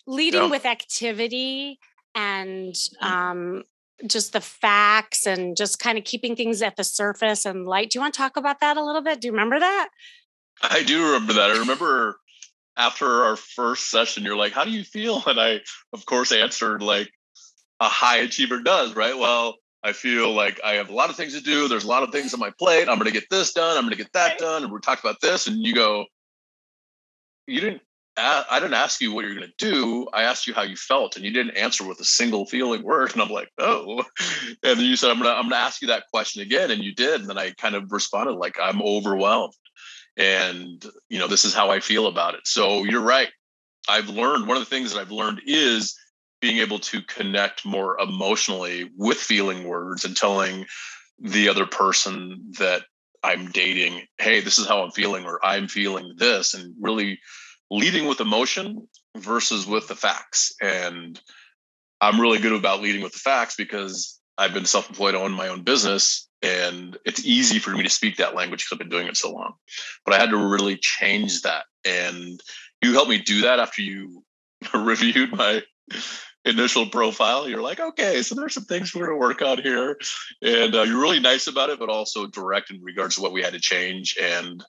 leading 0.08 0.44
yeah. 0.44 0.50
with 0.50 0.66
activity 0.66 1.80
and 2.16 2.74
mm-hmm. 2.74 3.06
um 3.06 3.64
just 4.08 4.34
the 4.34 4.42
facts 4.42 5.28
and 5.28 5.58
just 5.58 5.80
kind 5.80 5.98
of 5.98 6.04
keeping 6.04 6.36
things 6.36 6.62
at 6.62 6.76
the 6.76 6.84
surface 6.84 7.46
and 7.46 7.68
light. 7.68 7.90
Do 7.90 7.98
you 7.98 8.02
want 8.02 8.14
to 8.14 8.18
talk 8.18 8.38
about 8.38 8.60
that 8.62 8.78
a 8.78 8.84
little 8.84 9.02
bit? 9.02 9.22
Do 9.22 9.28
you 9.28 9.32
remember 9.32 9.60
that? 9.60 9.90
I 10.64 10.84
do 10.84 11.14
remember 11.14 11.34
that. 11.34 11.52
I 11.52 11.58
remember 11.58 12.18
after 12.78 13.06
our 13.24 13.36
first 13.36 13.90
session, 13.90 14.24
you're 14.24 14.38
like, 14.38 14.54
How 14.54 14.64
do 14.64 14.72
you 14.72 14.84
feel? 14.84 15.24
And 15.28 15.40
I, 15.40 15.62
of 15.92 16.06
course, 16.06 16.32
answered 16.32 16.84
like 16.84 17.10
a 17.80 17.86
high 17.86 18.18
achiever 18.18 18.62
does, 18.62 18.96
right? 18.96 19.18
Well, 19.18 19.56
I 19.84 19.94
feel 19.94 20.32
like 20.32 20.60
I 20.64 20.74
have 20.74 20.90
a 20.90 20.94
lot 20.94 21.10
of 21.10 21.16
things 21.16 21.34
to 21.34 21.42
do. 21.42 21.68
There's 21.68 21.86
a 21.86 21.88
lot 21.88 22.04
of 22.04 22.12
things 22.12 22.34
on 22.34 22.40
my 22.40 22.52
plate. 22.60 22.88
I'm 22.88 22.98
going 22.98 23.12
to 23.12 23.14
get 23.14 23.30
this 23.30 23.54
done. 23.54 23.78
I'm 23.78 23.84
going 23.84 23.96
to 23.96 24.04
get 24.04 24.14
that 24.14 24.38
done. 24.38 24.64
And 24.64 24.72
we're 24.72 24.80
talking 24.80 25.08
about 25.08 25.22
this. 25.22 25.48
And 25.48 25.58
you 25.58 25.74
go, 25.74 26.06
you 27.48 27.62
didn't, 27.62 27.82
I 28.18 28.60
didn't 28.60 28.76
ask 28.76 29.02
you 29.02 29.12
what 29.12 29.26
you're 29.26 29.34
going 29.34 29.48
to 29.48 29.66
do. 29.66 30.08
I 30.14 30.24
asked 30.24 30.46
you 30.46 30.54
how 30.54 30.62
you 30.62 30.76
felt 30.76 31.16
and 31.16 31.26
you 31.26 31.32
didn't 31.32 31.58
answer 31.58 31.84
with 31.88 32.00
a 32.00 32.06
single 32.06 32.46
feeling 32.46 32.84
word. 32.84 33.14
And 33.14 33.22
I'm 33.22 33.30
like, 33.30 33.50
oh, 33.58 34.04
and 34.64 34.80
then 34.80 34.86
you 34.86 34.96
said, 34.96 35.10
I'm 35.10 35.18
going 35.18 35.30
to, 35.30 35.36
I'm 35.36 35.44
going 35.44 35.52
to 35.52 35.66
ask 35.66 35.82
you 35.82 35.88
that 35.88 36.04
question 36.14 36.44
again. 36.44 36.70
And 36.70 36.84
you 36.84 36.94
did. 36.94 37.22
And 37.22 37.30
then 37.30 37.40
I 37.40 37.52
kind 37.52 37.74
of 37.74 37.92
responded 37.92 38.34
like, 38.34 38.58
I'm 38.62 38.82
overwhelmed. 38.82 39.54
And, 40.18 40.86
you 41.10 41.18
know, 41.18 41.28
this 41.28 41.46
is 41.46 41.56
how 41.56 41.72
I 41.72 41.80
feel 41.80 42.06
about 42.06 42.36
it. 42.36 42.42
So 42.46 42.84
you're 42.84 43.02
right. 43.02 43.30
I've 43.90 44.10
learned 44.10 44.48
one 44.48 44.58
of 44.58 44.62
the 44.62 44.70
things 44.70 44.94
that 44.94 45.00
I've 45.00 45.12
learned 45.12 45.42
is 45.48 45.96
being 46.42 46.58
able 46.58 46.80
to 46.80 47.02
connect 47.04 47.66
more 47.66 47.98
emotionally 48.00 48.90
with 48.98 49.18
feeling 49.18 49.64
words 49.64 50.04
and 50.04 50.18
telling 50.18 50.66
the 51.20 51.48
other 51.48 51.66
person 51.66 52.52
that 52.58 52.84
I'm 53.24 53.52
dating, 53.52 54.02
hey, 54.18 54.42
this 54.42 54.58
is 54.58 54.68
how 54.68 54.84
I'm 54.84 54.92
feeling, 54.92 55.26
or 55.26 55.40
I'm 55.44 55.68
feeling 55.68 56.16
this, 56.18 56.54
and 56.56 56.74
really 56.82 57.20
leading 57.70 58.08
with 58.08 58.20
emotion 58.20 58.88
versus 59.16 59.68
with 59.68 59.88
the 59.88 59.96
facts. 59.96 60.54
And 60.62 61.20
I'm 62.02 62.20
really 62.20 62.40
good 62.40 62.54
about 62.54 62.82
leading 62.82 63.04
with 63.04 63.14
the 63.14 63.20
facts 63.20 63.56
because 63.56 64.20
I've 64.38 64.54
been 64.54 64.66
self 64.66 64.90
employed, 64.90 65.14
own 65.14 65.32
my 65.34 65.48
own 65.48 65.62
business, 65.62 66.28
and 66.42 66.98
it's 67.06 67.24
easy 67.24 67.60
for 67.60 67.70
me 67.70 67.84
to 67.84 67.90
speak 67.90 68.18
that 68.18 68.34
language 68.34 68.66
because 68.66 68.76
I've 68.76 68.80
been 68.80 68.90
doing 68.90 69.08
it 69.08 69.18
so 69.18 69.32
long. 69.32 69.54
But 70.04 70.16
I 70.16 70.20
had 70.20 70.32
to 70.32 70.38
really 70.38 70.78
change 70.78 71.44
that. 71.44 71.66
And 71.86 72.42
you 72.82 72.94
helped 72.94 73.10
me 73.10 73.20
do 73.20 73.42
that 73.42 73.60
after 73.60 73.84
you 73.84 74.24
reviewed 74.74 75.32
my 75.32 75.62
initial 76.46 76.88
profile, 76.88 77.48
you're 77.48 77.62
like, 77.62 77.80
okay, 77.80 78.22
so 78.24 78.36
there's 78.36 78.54
some 78.54 78.66
things 78.66 78.94
we're 78.94 79.08
going 79.08 79.20
to 79.20 79.28
work 79.28 79.42
on 79.42 79.62
here. 79.62 79.98
And 80.42 80.76
uh, 80.76 80.84
you're 80.84 81.02
really 81.02 81.20
nice 81.20 81.48
about 81.48 81.70
it, 81.70 81.80
but 81.80 81.90
also 81.90 82.28
direct 82.28 82.72
in 82.72 82.82
regards 82.82 83.16
to 83.16 83.22
what 83.22 83.34
we 83.34 83.42
had 83.42 83.54
to 83.54 83.60
change. 83.60 84.18
And 84.20 84.64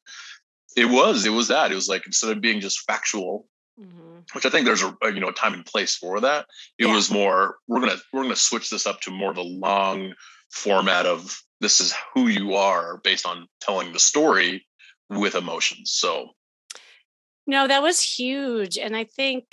it 0.77 0.87
was 0.87 1.25
it 1.27 1.31
was 1.31 1.49
that 1.49 1.73
it 1.73 1.75
was 1.75 1.89
like 1.89 2.07
instead 2.07 2.31
of 2.31 2.41
being 2.41 2.61
just 2.61 2.85
factual 2.87 3.47
mm-hmm. 3.79 4.19
which 4.33 4.47
i 4.47 4.51
think 4.51 4.65
there's 4.65 4.83
a, 4.83 4.95
you 5.05 5.21
know 5.21 5.29
a 5.29 5.33
time 5.33 5.55
and 5.55 5.67
place 5.67 5.97
for 5.97 6.21
that 6.21 6.47
it 6.79 6.87
yeah. 6.87 6.95
was 6.95 7.11
more 7.11 7.57
we're 7.69 7.81
gonna 7.81 7.97
we're 8.13 8.23
gonna 8.23 8.37
switch 8.37 8.71
this 8.71 8.87
up 8.87 9.01
to 9.01 9.11
more 9.11 9.31
of 9.31 9.37
a 9.37 9.43
long 9.43 10.13
format 10.51 11.07
of 11.07 11.39
this 11.61 11.81
is 11.81 11.95
who 12.15 12.29
you 12.29 12.55
are 12.55 13.01
based 13.05 13.27
on 13.27 13.47
telling 13.61 13.93
the 13.93 13.99
story 13.99 14.67
with 15.09 15.35
emotions 15.35 15.93
so 15.93 16.31
no 17.47 17.67
that 17.67 17.83
was 17.83 18.01
huge 18.01 18.79
and 18.79 18.97
i 18.97 19.05
think 19.05 19.47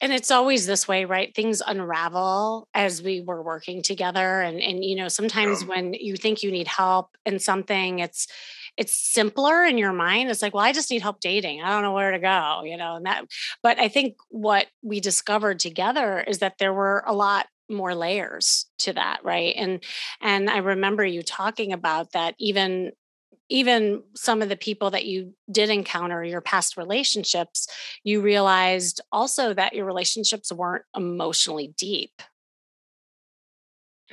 and 0.00 0.12
it's 0.12 0.30
always 0.30 0.66
this 0.66 0.86
way 0.86 1.04
right? 1.04 1.34
Things 1.34 1.62
unravel 1.66 2.68
as 2.74 3.02
we 3.02 3.20
were 3.20 3.42
working 3.42 3.82
together 3.82 4.40
and 4.42 4.60
and 4.60 4.84
you 4.84 4.96
know 4.96 5.08
sometimes 5.08 5.62
yeah. 5.62 5.68
when 5.68 5.94
you 5.94 6.16
think 6.16 6.42
you 6.42 6.50
need 6.50 6.68
help 6.68 7.16
in 7.24 7.38
something 7.38 7.98
it's 8.00 8.26
it's 8.76 8.92
simpler 8.92 9.64
in 9.64 9.78
your 9.78 9.92
mind. 9.92 10.30
It's 10.30 10.42
like 10.42 10.54
well 10.54 10.64
i 10.64 10.72
just 10.72 10.90
need 10.90 11.02
help 11.02 11.20
dating. 11.20 11.62
I 11.62 11.70
don't 11.70 11.82
know 11.82 11.94
where 11.94 12.12
to 12.12 12.18
go 12.18 12.62
you 12.64 12.76
know 12.76 12.96
and 12.96 13.06
that 13.06 13.24
but 13.62 13.78
i 13.78 13.88
think 13.88 14.16
what 14.28 14.66
we 14.82 15.00
discovered 15.00 15.58
together 15.58 16.20
is 16.26 16.38
that 16.38 16.58
there 16.58 16.74
were 16.74 17.02
a 17.06 17.14
lot 17.14 17.46
more 17.68 17.94
layers 17.94 18.66
to 18.78 18.92
that 18.92 19.20
right? 19.24 19.54
And 19.56 19.82
and 20.20 20.48
i 20.50 20.58
remember 20.58 21.04
you 21.04 21.22
talking 21.22 21.72
about 21.72 22.12
that 22.12 22.34
even 22.38 22.92
even 23.48 24.02
some 24.14 24.42
of 24.42 24.48
the 24.48 24.56
people 24.56 24.90
that 24.90 25.06
you 25.06 25.34
did 25.50 25.70
encounter 25.70 26.24
your 26.24 26.40
past 26.40 26.76
relationships 26.76 27.68
you 28.04 28.20
realized 28.20 29.00
also 29.12 29.54
that 29.54 29.74
your 29.74 29.84
relationships 29.84 30.52
weren't 30.52 30.84
emotionally 30.96 31.74
deep. 31.78 32.22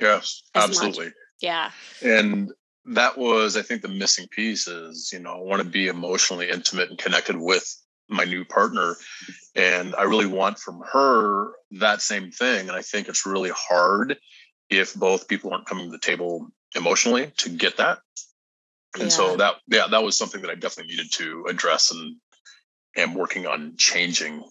Yes 0.00 0.42
absolutely 0.54 1.06
much. 1.06 1.14
yeah. 1.40 1.70
And 2.02 2.52
that 2.86 3.16
was 3.16 3.56
i 3.56 3.62
think 3.62 3.82
the 3.82 3.88
missing 3.88 4.28
piece 4.28 4.66
is 4.68 5.10
you 5.12 5.18
know 5.18 5.32
i 5.32 5.38
want 5.38 5.62
to 5.62 5.68
be 5.68 5.88
emotionally 5.88 6.50
intimate 6.50 6.90
and 6.90 6.98
connected 6.98 7.36
with 7.36 7.74
my 8.08 8.24
new 8.24 8.44
partner 8.44 8.94
and 9.54 9.94
i 9.96 10.02
really 10.02 10.26
want 10.26 10.58
from 10.58 10.82
her 10.92 11.52
that 11.70 12.02
same 12.02 12.30
thing 12.30 12.68
and 12.68 12.76
i 12.76 12.82
think 12.82 13.08
it's 13.08 13.24
really 13.24 13.50
hard 13.54 14.16
if 14.68 14.94
both 14.94 15.28
people 15.28 15.52
aren't 15.52 15.66
coming 15.66 15.86
to 15.86 15.90
the 15.90 15.98
table 15.98 16.48
emotionally 16.76 17.32
to 17.38 17.48
get 17.48 17.76
that 17.78 17.98
and 18.94 19.04
yeah. 19.04 19.08
so 19.08 19.36
that 19.36 19.56
yeah 19.68 19.86
that 19.90 20.02
was 20.02 20.16
something 20.16 20.40
that 20.40 20.50
i 20.50 20.54
definitely 20.54 20.94
needed 20.94 21.10
to 21.12 21.44
address 21.48 21.90
and 21.90 22.16
am 22.96 23.14
working 23.14 23.46
on 23.46 23.74
changing. 23.76 24.44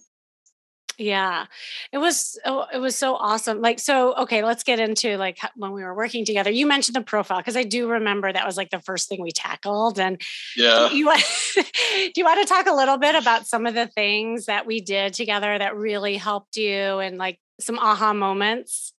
Yeah. 0.99 1.47
It 1.91 1.97
was 1.97 2.39
oh, 2.45 2.67
it 2.71 2.77
was 2.77 2.95
so 2.95 3.15
awesome. 3.15 3.61
Like 3.61 3.79
so 3.79 4.13
okay 4.15 4.43
let's 4.43 4.63
get 4.63 4.79
into 4.79 5.17
like 5.17 5.39
when 5.55 5.71
we 5.71 5.83
were 5.83 5.95
working 5.95 6.23
together. 6.23 6.51
You 6.51 6.67
mentioned 6.67 6.95
the 6.95 7.01
profile 7.01 7.39
because 7.39 7.57
i 7.57 7.63
do 7.63 7.89
remember 7.89 8.31
that 8.31 8.45
was 8.45 8.57
like 8.57 8.69
the 8.69 8.79
first 8.79 9.09
thing 9.09 9.21
we 9.21 9.31
tackled 9.31 9.99
and 9.99 10.21
yeah. 10.55 10.89
do 10.89 10.97
you, 10.97 11.05
want, 11.07 11.23
do 11.55 12.11
you 12.15 12.23
want 12.23 12.47
to 12.47 12.53
talk 12.53 12.67
a 12.67 12.75
little 12.75 12.97
bit 12.97 13.15
about 13.15 13.47
some 13.47 13.65
of 13.65 13.73
the 13.73 13.87
things 13.87 14.45
that 14.45 14.67
we 14.67 14.81
did 14.81 15.13
together 15.13 15.57
that 15.57 15.75
really 15.75 16.15
helped 16.15 16.57
you 16.57 16.99
and 16.99 17.17
like 17.17 17.39
some 17.59 17.79
aha 17.79 18.13
moments? 18.13 18.93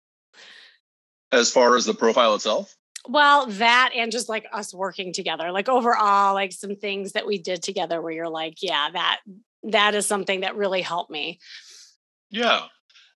As 1.30 1.50
far 1.50 1.76
as 1.76 1.84
the 1.84 1.94
profile 1.94 2.34
itself 2.34 2.74
well, 3.08 3.46
that 3.46 3.90
and 3.94 4.10
just 4.10 4.28
like 4.28 4.46
us 4.52 4.72
working 4.72 5.12
together, 5.12 5.52
like 5.52 5.68
overall, 5.68 6.34
like 6.34 6.52
some 6.52 6.76
things 6.76 7.12
that 7.12 7.26
we 7.26 7.38
did 7.38 7.62
together 7.62 8.00
where 8.00 8.12
you're 8.12 8.28
like, 8.28 8.62
yeah, 8.62 8.90
that 8.92 9.20
that 9.64 9.94
is 9.94 10.06
something 10.06 10.40
that 10.40 10.56
really 10.56 10.82
helped 10.82 11.10
me. 11.10 11.38
Yeah, 12.30 12.62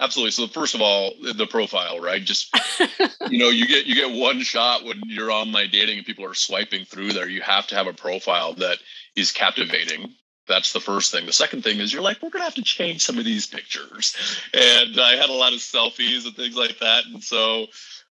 absolutely. 0.01 0.33
So 0.33 0.47
first 0.47 0.75
of 0.75 0.81
all, 0.81 1.13
the 1.35 1.47
profile, 1.47 2.01
right? 2.01 2.23
Just 2.23 2.55
you 3.31 3.39
know, 3.39 3.49
you 3.49 3.67
get 3.67 3.87
you 3.87 3.95
get 3.95 4.19
one 4.19 4.41
shot 4.41 4.85
when 4.85 5.01
you're 5.07 5.31
online 5.31 5.71
dating 5.71 5.99
and 5.99 6.07
people 6.07 6.25
are 6.25 6.35
swiping 6.35 6.85
through 6.85 7.13
there. 7.13 7.29
You 7.29 7.43
have 7.43 7.67
to 7.69 7.77
have 7.77 7.87
a 7.87 7.93
profile 7.93 8.55
that 8.55 8.79
is 9.15 9.33
captivating. 9.33 10.15
That's 10.49 10.73
the 10.73 10.81
first 10.81 11.11
thing. 11.11 11.27
The 11.27 11.33
second 11.33 11.63
thing 11.63 11.81
is 11.81 11.93
you're 11.93 12.03
like, 12.03 12.23
we're 12.23 12.31
gonna 12.31 12.45
have 12.45 12.55
to 12.55 12.63
change 12.63 13.03
some 13.03 13.19
of 13.19 13.25
these 13.25 13.47
pictures. 13.47 14.17
And 14.55 15.01
I 15.01 15.17
had 15.17 15.29
a 15.29 15.33
lot 15.33 15.53
of 15.53 15.59
selfies 15.59 16.25
and 16.25 16.37
things 16.37 16.57
like 16.57 16.79
that. 16.79 17.05
And 17.07 17.23
so 17.23 17.67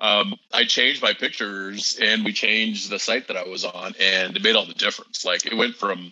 um, 0.01 0.36
I 0.51 0.65
changed 0.65 1.01
my 1.01 1.13
pictures 1.13 1.98
and 2.01 2.25
we 2.25 2.34
changed 2.34 2.89
the 2.89 2.98
site 2.98 3.27
that 3.27 3.38
I 3.38 3.43
was 3.43 3.63
on, 3.63 3.93
and 4.00 4.36
it 4.36 4.43
made 4.43 4.55
all 4.55 4.65
the 4.65 4.74
difference. 4.74 5.24
Like 5.24 5.46
it 5.46 5.55
went 5.55 5.75
from 5.75 6.12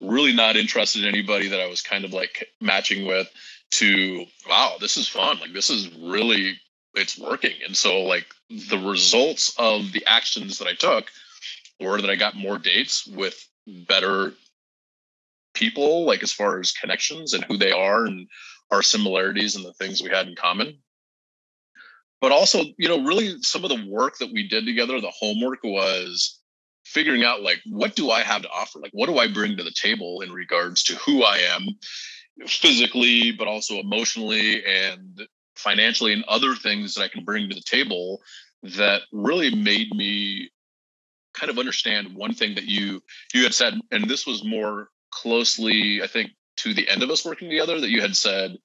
really 0.00 0.32
not 0.32 0.56
interested 0.56 1.02
in 1.02 1.08
anybody 1.08 1.48
that 1.48 1.60
I 1.60 1.66
was 1.66 1.82
kind 1.82 2.06
of 2.06 2.12
like 2.14 2.48
matching 2.60 3.06
with 3.06 3.30
to 3.72 4.24
wow, 4.48 4.76
this 4.80 4.96
is 4.96 5.06
fun. 5.06 5.38
Like 5.40 5.52
this 5.52 5.68
is 5.68 5.94
really 5.94 6.58
it's 6.94 7.18
working. 7.18 7.54
And 7.66 7.76
so 7.76 8.00
like 8.00 8.26
the 8.48 8.78
results 8.78 9.54
of 9.58 9.92
the 9.92 10.06
actions 10.06 10.58
that 10.58 10.68
I 10.68 10.74
took 10.74 11.10
were 11.80 12.00
that 12.00 12.10
I 12.10 12.16
got 12.16 12.34
more 12.34 12.58
dates 12.58 13.06
with 13.06 13.46
better 13.66 14.32
people, 15.52 16.06
like 16.06 16.22
as 16.22 16.32
far 16.32 16.58
as 16.60 16.72
connections 16.72 17.34
and 17.34 17.44
who 17.44 17.58
they 17.58 17.72
are 17.72 18.06
and 18.06 18.26
our 18.70 18.82
similarities 18.82 19.54
and 19.54 19.66
the 19.66 19.74
things 19.74 20.02
we 20.02 20.08
had 20.08 20.28
in 20.28 20.34
common 20.34 20.78
but 22.20 22.32
also 22.32 22.62
you 22.78 22.88
know 22.88 23.04
really 23.04 23.36
some 23.42 23.64
of 23.64 23.70
the 23.70 23.86
work 23.88 24.18
that 24.18 24.32
we 24.32 24.46
did 24.48 24.66
together 24.66 25.00
the 25.00 25.12
homework 25.18 25.62
was 25.62 26.40
figuring 26.84 27.24
out 27.24 27.42
like 27.42 27.60
what 27.66 27.94
do 27.94 28.10
i 28.10 28.22
have 28.22 28.42
to 28.42 28.50
offer? 28.50 28.78
Like 28.78 28.92
what 28.92 29.06
do 29.06 29.18
i 29.18 29.32
bring 29.32 29.56
to 29.56 29.64
the 29.64 29.74
table 29.74 30.20
in 30.22 30.32
regards 30.32 30.82
to 30.84 30.94
who 30.96 31.22
i 31.22 31.38
am 31.38 31.66
physically 32.46 33.32
but 33.32 33.48
also 33.48 33.78
emotionally 33.78 34.64
and 34.64 35.26
financially 35.56 36.12
and 36.12 36.24
other 36.24 36.54
things 36.54 36.94
that 36.94 37.02
i 37.02 37.08
can 37.08 37.24
bring 37.24 37.48
to 37.48 37.54
the 37.54 37.62
table 37.62 38.20
that 38.62 39.02
really 39.12 39.54
made 39.54 39.90
me 39.94 40.50
kind 41.34 41.50
of 41.50 41.58
understand 41.58 42.14
one 42.14 42.34
thing 42.34 42.54
that 42.54 42.64
you 42.64 43.02
you 43.34 43.42
had 43.42 43.54
said 43.54 43.74
and 43.90 44.08
this 44.08 44.26
was 44.26 44.44
more 44.44 44.88
closely 45.10 46.02
i 46.02 46.06
think 46.06 46.30
to 46.56 46.74
the 46.74 46.88
end 46.88 47.02
of 47.02 47.10
us 47.10 47.24
working 47.24 47.48
together 47.48 47.80
that 47.80 47.90
you 47.90 48.00
had 48.00 48.16
said 48.16 48.56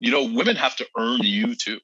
you 0.00 0.10
know 0.10 0.24
women 0.24 0.56
have 0.56 0.76
to 0.76 0.86
earn 0.96 1.20
you 1.22 1.54
too 1.54 1.78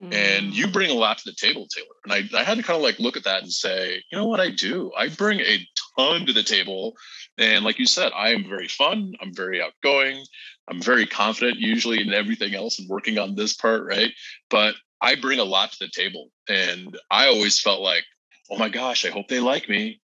and 0.00 0.54
you 0.54 0.66
mm. 0.66 0.72
bring 0.72 0.90
a 0.90 0.94
lot 0.94 1.18
to 1.18 1.30
the 1.30 1.36
table, 1.36 1.66
Taylor. 1.74 1.86
And 2.04 2.12
I, 2.12 2.38
I 2.38 2.42
had 2.42 2.58
to 2.58 2.62
kind 2.62 2.76
of 2.76 2.82
like 2.82 2.98
look 2.98 3.16
at 3.16 3.24
that 3.24 3.42
and 3.42 3.52
say, 3.52 4.02
you 4.10 4.18
know 4.18 4.26
what 4.26 4.40
I 4.40 4.50
do? 4.50 4.92
I 4.96 5.08
bring 5.08 5.40
a 5.40 5.66
ton 5.98 6.26
to 6.26 6.32
the 6.32 6.42
table. 6.42 6.94
And 7.38 7.64
like 7.64 7.78
you 7.78 7.86
said, 7.86 8.12
I 8.14 8.30
am 8.30 8.48
very 8.48 8.68
fun. 8.68 9.14
I'm 9.20 9.34
very 9.34 9.62
outgoing. 9.62 10.22
I'm 10.68 10.82
very 10.82 11.06
confident 11.06 11.58
usually 11.58 12.00
in 12.00 12.12
everything 12.12 12.54
else 12.54 12.78
and 12.78 12.88
working 12.88 13.18
on 13.18 13.34
this 13.34 13.54
part, 13.54 13.84
right? 13.84 14.12
But 14.50 14.74
I 15.00 15.14
bring 15.14 15.38
a 15.38 15.44
lot 15.44 15.72
to 15.72 15.78
the 15.80 15.90
table. 15.90 16.28
And 16.48 16.98
I 17.10 17.28
always 17.28 17.58
felt 17.58 17.80
like, 17.80 18.04
oh 18.50 18.58
my 18.58 18.68
gosh, 18.68 19.04
I 19.06 19.10
hope 19.10 19.28
they 19.28 19.40
like 19.40 19.68
me. 19.68 20.00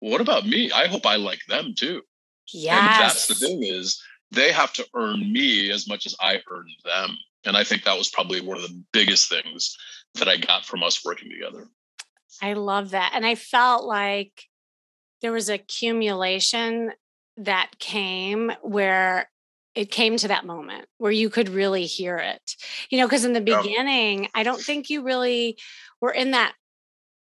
What 0.00 0.20
about 0.20 0.46
me? 0.46 0.72
I 0.72 0.86
hope 0.86 1.06
I 1.06 1.16
like 1.16 1.40
them 1.48 1.74
too. 1.78 2.02
Yeah. 2.52 2.98
That's 2.98 3.28
the 3.28 3.34
thing 3.34 3.62
is 3.62 4.02
they 4.32 4.50
have 4.50 4.72
to 4.74 4.86
earn 4.94 5.32
me 5.32 5.70
as 5.70 5.86
much 5.86 6.06
as 6.06 6.16
I 6.20 6.40
earn 6.50 6.66
them. 6.84 7.16
And 7.44 7.56
I 7.56 7.64
think 7.64 7.84
that 7.84 7.96
was 7.96 8.08
probably 8.08 8.40
one 8.40 8.56
of 8.56 8.62
the 8.62 8.82
biggest 8.92 9.28
things 9.28 9.76
that 10.14 10.28
I 10.28 10.36
got 10.36 10.64
from 10.64 10.82
us 10.82 11.04
working 11.04 11.30
together. 11.30 11.68
I 12.42 12.54
love 12.54 12.90
that. 12.90 13.12
And 13.14 13.24
I 13.24 13.34
felt 13.34 13.84
like 13.84 14.44
there 15.22 15.32
was 15.32 15.48
accumulation 15.48 16.92
that 17.36 17.70
came 17.78 18.52
where 18.62 19.30
it 19.74 19.90
came 19.90 20.16
to 20.16 20.28
that 20.28 20.44
moment 20.44 20.86
where 20.98 21.12
you 21.12 21.30
could 21.30 21.48
really 21.48 21.86
hear 21.86 22.16
it. 22.16 22.56
You 22.90 22.98
know, 22.98 23.06
because 23.06 23.24
in 23.24 23.32
the 23.32 23.40
beginning, 23.40 24.28
I 24.34 24.42
don't 24.42 24.60
think 24.60 24.90
you 24.90 25.02
really 25.02 25.56
were 26.00 26.10
in 26.10 26.32
that 26.32 26.54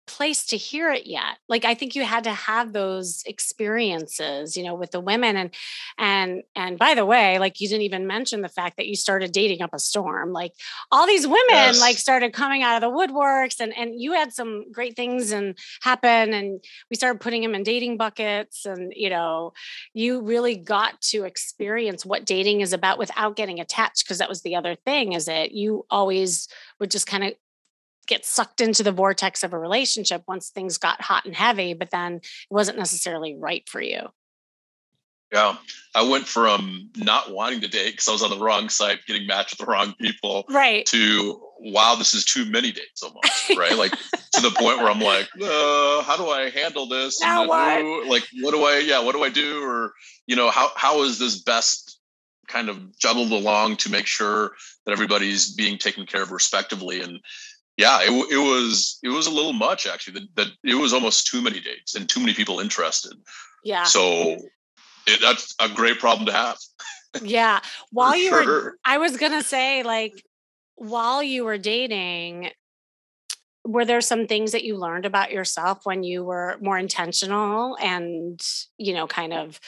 place 0.06 0.46
to 0.46 0.58
hear 0.58 0.92
it 0.92 1.06
yet 1.06 1.38
like 1.48 1.64
i 1.64 1.74
think 1.74 1.96
you 1.96 2.04
had 2.04 2.26
to 2.26 2.32
have 2.32 2.74
those 2.74 3.24
experiences 3.26 4.58
you 4.58 4.64
know 4.64 4.76
with 4.76 4.92
the 4.92 5.00
women 5.00 5.38
and 5.38 5.50
and 5.98 6.44
and 6.56 6.78
by 6.78 6.94
the 6.94 7.06
way 7.06 7.40
like 7.40 7.62
you 7.62 7.70
didn't 7.70 7.84
even 7.84 8.06
mention 8.06 8.42
the 8.42 8.50
fact 8.50 8.76
that 8.76 8.88
you 8.88 8.96
started 8.96 9.32
dating 9.32 9.62
up 9.62 9.74
a 9.74 9.80
storm 9.80 10.34
like 10.34 10.52
all 10.92 11.08
these 11.08 11.26
women 11.26 11.40
yes. 11.50 11.80
like 11.80 11.98
started 11.98 12.34
coming 12.34 12.64
out 12.64 12.76
of 12.76 12.82
the 12.82 12.96
woodworks 12.96 13.62
and 13.62 13.76
and 13.78 14.00
you 14.00 14.12
had 14.12 14.34
some 14.34 14.70
great 14.72 14.96
things 14.96 15.32
and 15.32 15.58
happen 15.82 16.34
and 16.34 16.64
we 16.90 16.96
started 16.96 17.22
putting 17.22 17.42
them 17.42 17.56
in 17.56 17.64
dating 17.64 17.96
buckets 17.96 18.66
and 18.66 18.92
you 18.96 19.10
know 19.10 19.54
you 19.94 20.22
really 20.22 20.56
got 20.56 21.00
to 21.02 21.24
experience 21.24 22.06
what 22.06 22.26
dating 22.26 22.60
is 22.60 22.74
about 22.74 22.98
without 23.00 23.36
getting 23.38 23.60
attached 23.60 24.04
because 24.04 24.18
that 24.18 24.30
was 24.30 24.42
the 24.42 24.56
other 24.56 24.76
thing 24.76 25.14
is 25.14 25.26
that 25.26 25.52
you 25.54 25.86
always 25.90 26.50
would 26.80 26.92
just 26.92 27.08
kind 27.08 27.24
of 27.24 27.34
get 28.08 28.26
sucked 28.26 28.62
into 28.62 28.84
the 28.84 28.92
vortex 28.92 29.44
of 29.44 29.54
a 29.54 29.58
relationship 29.58 30.24
once 30.28 30.50
things 30.50 30.78
got 30.78 31.02
hot 31.02 31.26
and 31.26 31.36
heavy, 31.36 31.74
but 31.74 31.92
then 31.92 32.16
it 32.16 32.24
wasn't 32.50 32.78
necessarily 32.78 33.36
right 33.36 33.68
for 33.68 33.82
you. 33.82 34.10
Yeah, 35.34 35.56
I 35.96 36.08
went 36.08 36.28
from 36.28 36.92
not 36.96 37.32
wanting 37.32 37.62
to 37.62 37.68
date 37.68 37.92
because 37.92 38.08
I 38.08 38.12
was 38.12 38.22
on 38.22 38.30
the 38.30 38.38
wrong 38.38 38.70
site, 38.70 39.00
getting 39.08 39.26
matched 39.26 39.58
with 39.58 39.66
the 39.66 39.72
wrong 39.72 39.96
people, 40.00 40.46
right? 40.48 40.86
To 40.86 41.42
wow, 41.60 41.96
this 41.96 42.14
is 42.14 42.24
too 42.24 42.46
many 42.46 42.72
dates 42.72 43.02
almost, 43.02 43.58
right? 43.58 43.76
like 43.76 43.92
to 44.34 44.42
the 44.42 44.52
point 44.52 44.78
where 44.78 44.92
I'm 44.92 45.00
like, 45.00 45.28
uh, 45.42 46.04
how 46.04 46.18
do 46.18 46.30
I 46.30 46.52
handle 46.52 46.88
this? 46.88 47.20
Now 47.20 47.48
what? 47.48 48.08
like, 48.08 48.28
what 48.42 48.52
do 48.52 48.64
I? 48.64 48.84
Yeah, 48.86 49.04
what 49.04 49.16
do 49.16 49.24
I 49.24 49.30
do? 49.30 49.64
Or 49.64 49.94
you 50.28 50.36
know, 50.36 50.52
how 50.52 50.70
how 50.76 51.02
is 51.02 51.18
this 51.18 51.42
best 51.42 52.00
kind 52.48 52.70
of 52.70 52.96
juggled 53.00 53.32
along 53.32 53.78
to 53.78 53.90
make 53.90 54.06
sure 54.06 54.52
that 54.86 54.92
everybody's 54.92 55.56
being 55.56 55.80
taken 55.80 56.06
care 56.06 56.22
of 56.22 56.32
respectively? 56.32 57.02
And 57.02 57.20
yeah, 57.77 58.00
it, 58.01 58.12
it 58.32 58.38
was 58.38 59.00
it 59.03 59.10
was 59.10 59.27
a 59.27 59.32
little 59.32 59.53
much 59.53 59.88
actually. 59.88 60.20
That, 60.20 60.36
that 60.36 60.48
it 60.63 60.75
was 60.75 60.94
almost 60.94 61.27
too 61.27 61.42
many 61.42 61.60
dates 61.60 61.96
and 61.96 62.08
too 62.08 62.20
many 62.20 62.34
people 62.34 62.60
interested. 62.60 63.13
Yeah. 63.63 63.84
So 63.84 64.38
it, 65.08 65.22
that's 65.22 65.56
a 65.60 65.70
great 65.70 66.00
problem 66.00 66.25
to 66.27 66.34
have. 66.34 66.58
yeah. 67.22 67.60
While 67.92 68.15
you 68.15 68.30
sure. 68.30 68.46
were, 68.46 68.77
I 68.86 68.98
was 68.98 69.18
going 69.18 69.32
to 69.32 69.44
say, 69.44 69.84
like, 69.84 70.24
while 70.75 71.22
you 71.22 71.46
were 71.46 71.58
dating, 71.58 72.50
were 73.63 73.86
there 73.86 74.01
some 74.01 74.27
things 74.27 74.51
that 74.51 74.63
you 74.63 74.75
learned 74.75 75.06
about 75.06 75.32
yourself 75.32 75.86
when 75.86 76.03
you 76.03 76.24
were 76.24 76.58
more 76.62 76.77
intentional 76.77 77.77
and, 77.80 78.42
you 78.77 78.94
know, 78.94 79.08
kind 79.08 79.34
of 79.34 79.60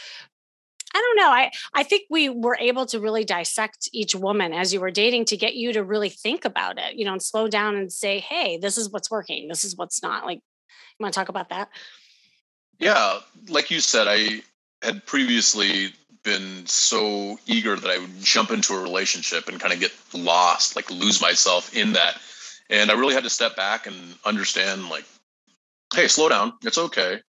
I 0.95 1.01
don't 1.01 1.17
know. 1.17 1.29
I 1.29 1.51
I 1.73 1.83
think 1.83 2.03
we 2.09 2.29
were 2.29 2.57
able 2.57 2.85
to 2.85 3.01
really 3.01 3.25
dissect 3.25 3.89
each 3.91 4.15
woman 4.15 4.53
as 4.53 4.73
you 4.73 4.79
were 4.79 4.91
dating 4.91 5.25
to 5.25 5.37
get 5.37 5.55
you 5.55 5.73
to 5.73 5.83
really 5.83 6.07
think 6.07 6.45
about 6.45 6.79
it, 6.79 6.95
you 6.95 7.03
know, 7.03 7.11
and 7.11 7.21
slow 7.21 7.49
down 7.49 7.75
and 7.75 7.91
say, 7.91 8.19
"Hey, 8.19 8.57
this 8.57 8.77
is 8.77 8.89
what's 8.89 9.11
working. 9.11 9.49
This 9.49 9.65
is 9.65 9.75
what's 9.75 10.01
not." 10.01 10.25
Like, 10.25 10.37
you 10.37 11.03
want 11.03 11.13
to 11.13 11.19
talk 11.19 11.27
about 11.27 11.49
that? 11.49 11.67
Yeah, 12.79 13.19
like 13.49 13.71
you 13.71 13.81
said, 13.81 14.07
I 14.07 14.41
had 14.81 15.05
previously 15.05 15.93
been 16.23 16.65
so 16.65 17.37
eager 17.45 17.75
that 17.75 17.91
I 17.91 17.97
would 17.97 18.21
jump 18.21 18.51
into 18.51 18.73
a 18.73 18.81
relationship 18.81 19.49
and 19.49 19.59
kind 19.59 19.73
of 19.73 19.81
get 19.81 19.91
lost, 20.13 20.77
like 20.77 20.89
lose 20.89 21.21
myself 21.21 21.75
in 21.75 21.93
that. 21.93 22.19
And 22.69 22.89
I 22.89 22.93
really 22.93 23.13
had 23.13 23.23
to 23.23 23.29
step 23.29 23.57
back 23.57 23.85
and 23.85 23.95
understand, 24.23 24.87
like, 24.87 25.03
hey, 25.93 26.07
slow 26.07 26.29
down. 26.29 26.53
It's 26.63 26.77
okay. 26.77 27.21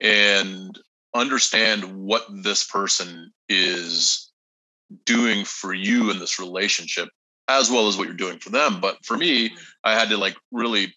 And 0.00 0.76
understand 1.14 1.84
what 1.84 2.24
this 2.42 2.64
person 2.64 3.32
is 3.48 4.30
doing 5.04 5.44
for 5.44 5.72
you 5.72 6.10
in 6.10 6.18
this 6.18 6.38
relationship 6.38 7.08
as 7.48 7.70
well 7.70 7.88
as 7.88 7.96
what 7.96 8.06
you're 8.06 8.16
doing 8.16 8.38
for 8.38 8.50
them. 8.50 8.80
But 8.80 9.04
for 9.04 9.16
me 9.16 9.52
i 9.84 9.94
had 9.94 10.08
to 10.10 10.16
like 10.16 10.36
really 10.52 10.94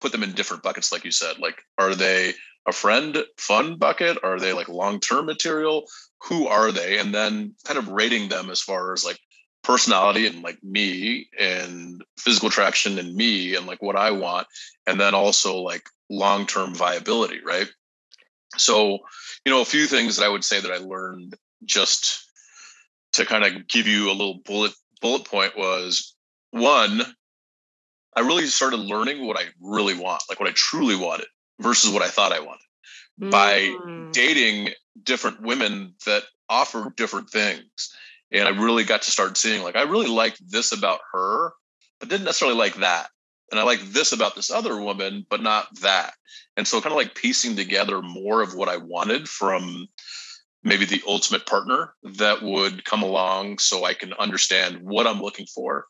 put 0.00 0.12
them 0.12 0.22
in 0.22 0.32
different 0.32 0.62
buckets 0.62 0.92
like 0.92 1.04
you 1.04 1.10
said. 1.10 1.38
Like 1.38 1.60
are 1.78 1.94
they 1.94 2.34
a 2.66 2.72
friend 2.72 3.18
fun 3.38 3.76
bucket? 3.76 4.18
Are 4.22 4.38
they 4.38 4.52
like 4.52 4.68
long-term 4.68 5.26
material? 5.26 5.86
Who 6.24 6.46
are 6.46 6.72
they? 6.72 6.98
And 6.98 7.14
then 7.14 7.54
kind 7.64 7.78
of 7.78 7.88
rating 7.88 8.28
them 8.28 8.50
as 8.50 8.60
far 8.60 8.92
as 8.92 9.04
like 9.04 9.18
personality 9.62 10.26
and 10.26 10.42
like 10.42 10.62
me 10.62 11.28
and 11.38 12.02
physical 12.18 12.48
attraction 12.48 12.98
and 12.98 13.14
me 13.14 13.54
and 13.54 13.66
like 13.66 13.82
what 13.82 13.96
i 13.96 14.10
want 14.10 14.46
and 14.86 14.98
then 14.98 15.14
also 15.14 15.58
like 15.58 15.82
long-term 16.08 16.74
viability 16.74 17.40
right 17.44 17.68
so, 18.56 18.98
you 19.44 19.52
know, 19.52 19.60
a 19.60 19.66
few 19.66 19.86
things 19.86 20.16
that 20.16 20.24
I 20.24 20.28
would 20.28 20.44
say 20.44 20.60
that 20.60 20.72
I 20.72 20.78
learned 20.78 21.34
just 21.64 22.24
to 23.12 23.26
kind 23.26 23.44
of 23.44 23.68
give 23.68 23.86
you 23.86 24.10
a 24.10 24.12
little 24.12 24.40
bullet 24.44 24.72
bullet 25.00 25.24
point 25.24 25.56
was 25.56 26.14
one, 26.50 27.02
I 28.16 28.20
really 28.20 28.46
started 28.46 28.80
learning 28.80 29.26
what 29.26 29.38
I 29.38 29.44
really 29.60 29.94
want, 29.94 30.22
like 30.28 30.40
what 30.40 30.48
I 30.48 30.52
truly 30.54 30.96
wanted 30.96 31.26
versus 31.60 31.90
what 31.90 32.02
I 32.02 32.08
thought 32.08 32.32
I 32.32 32.40
wanted 32.40 32.60
mm. 33.20 33.30
by 33.30 34.10
dating 34.12 34.70
different 35.02 35.40
women 35.42 35.94
that 36.06 36.24
offer 36.48 36.92
different 36.96 37.30
things. 37.30 37.94
And 38.32 38.46
I 38.46 38.50
really 38.50 38.84
got 38.84 39.02
to 39.02 39.10
start 39.10 39.36
seeing 39.36 39.62
like 39.62 39.76
I 39.76 39.82
really 39.82 40.08
like 40.08 40.36
this 40.38 40.72
about 40.72 41.00
her, 41.12 41.52
but 41.98 42.08
didn't 42.08 42.24
necessarily 42.24 42.58
like 42.58 42.76
that 42.76 43.08
and 43.50 43.58
I 43.58 43.64
like 43.64 43.80
this 43.80 44.12
about 44.12 44.36
this 44.36 44.50
other 44.50 44.80
woman, 44.80 45.26
but 45.28 45.42
not 45.42 45.68
that. 45.80 46.14
And 46.56 46.66
so, 46.66 46.80
kind 46.80 46.92
of 46.92 46.96
like 46.96 47.14
piecing 47.14 47.56
together 47.56 48.02
more 48.02 48.42
of 48.42 48.54
what 48.54 48.68
I 48.68 48.76
wanted 48.76 49.28
from 49.28 49.88
maybe 50.62 50.84
the 50.84 51.02
ultimate 51.06 51.46
partner 51.46 51.94
that 52.02 52.42
would 52.42 52.84
come 52.84 53.02
along 53.02 53.58
so 53.58 53.84
I 53.84 53.94
can 53.94 54.12
understand 54.14 54.80
what 54.82 55.06
I'm 55.06 55.20
looking 55.20 55.46
for 55.46 55.86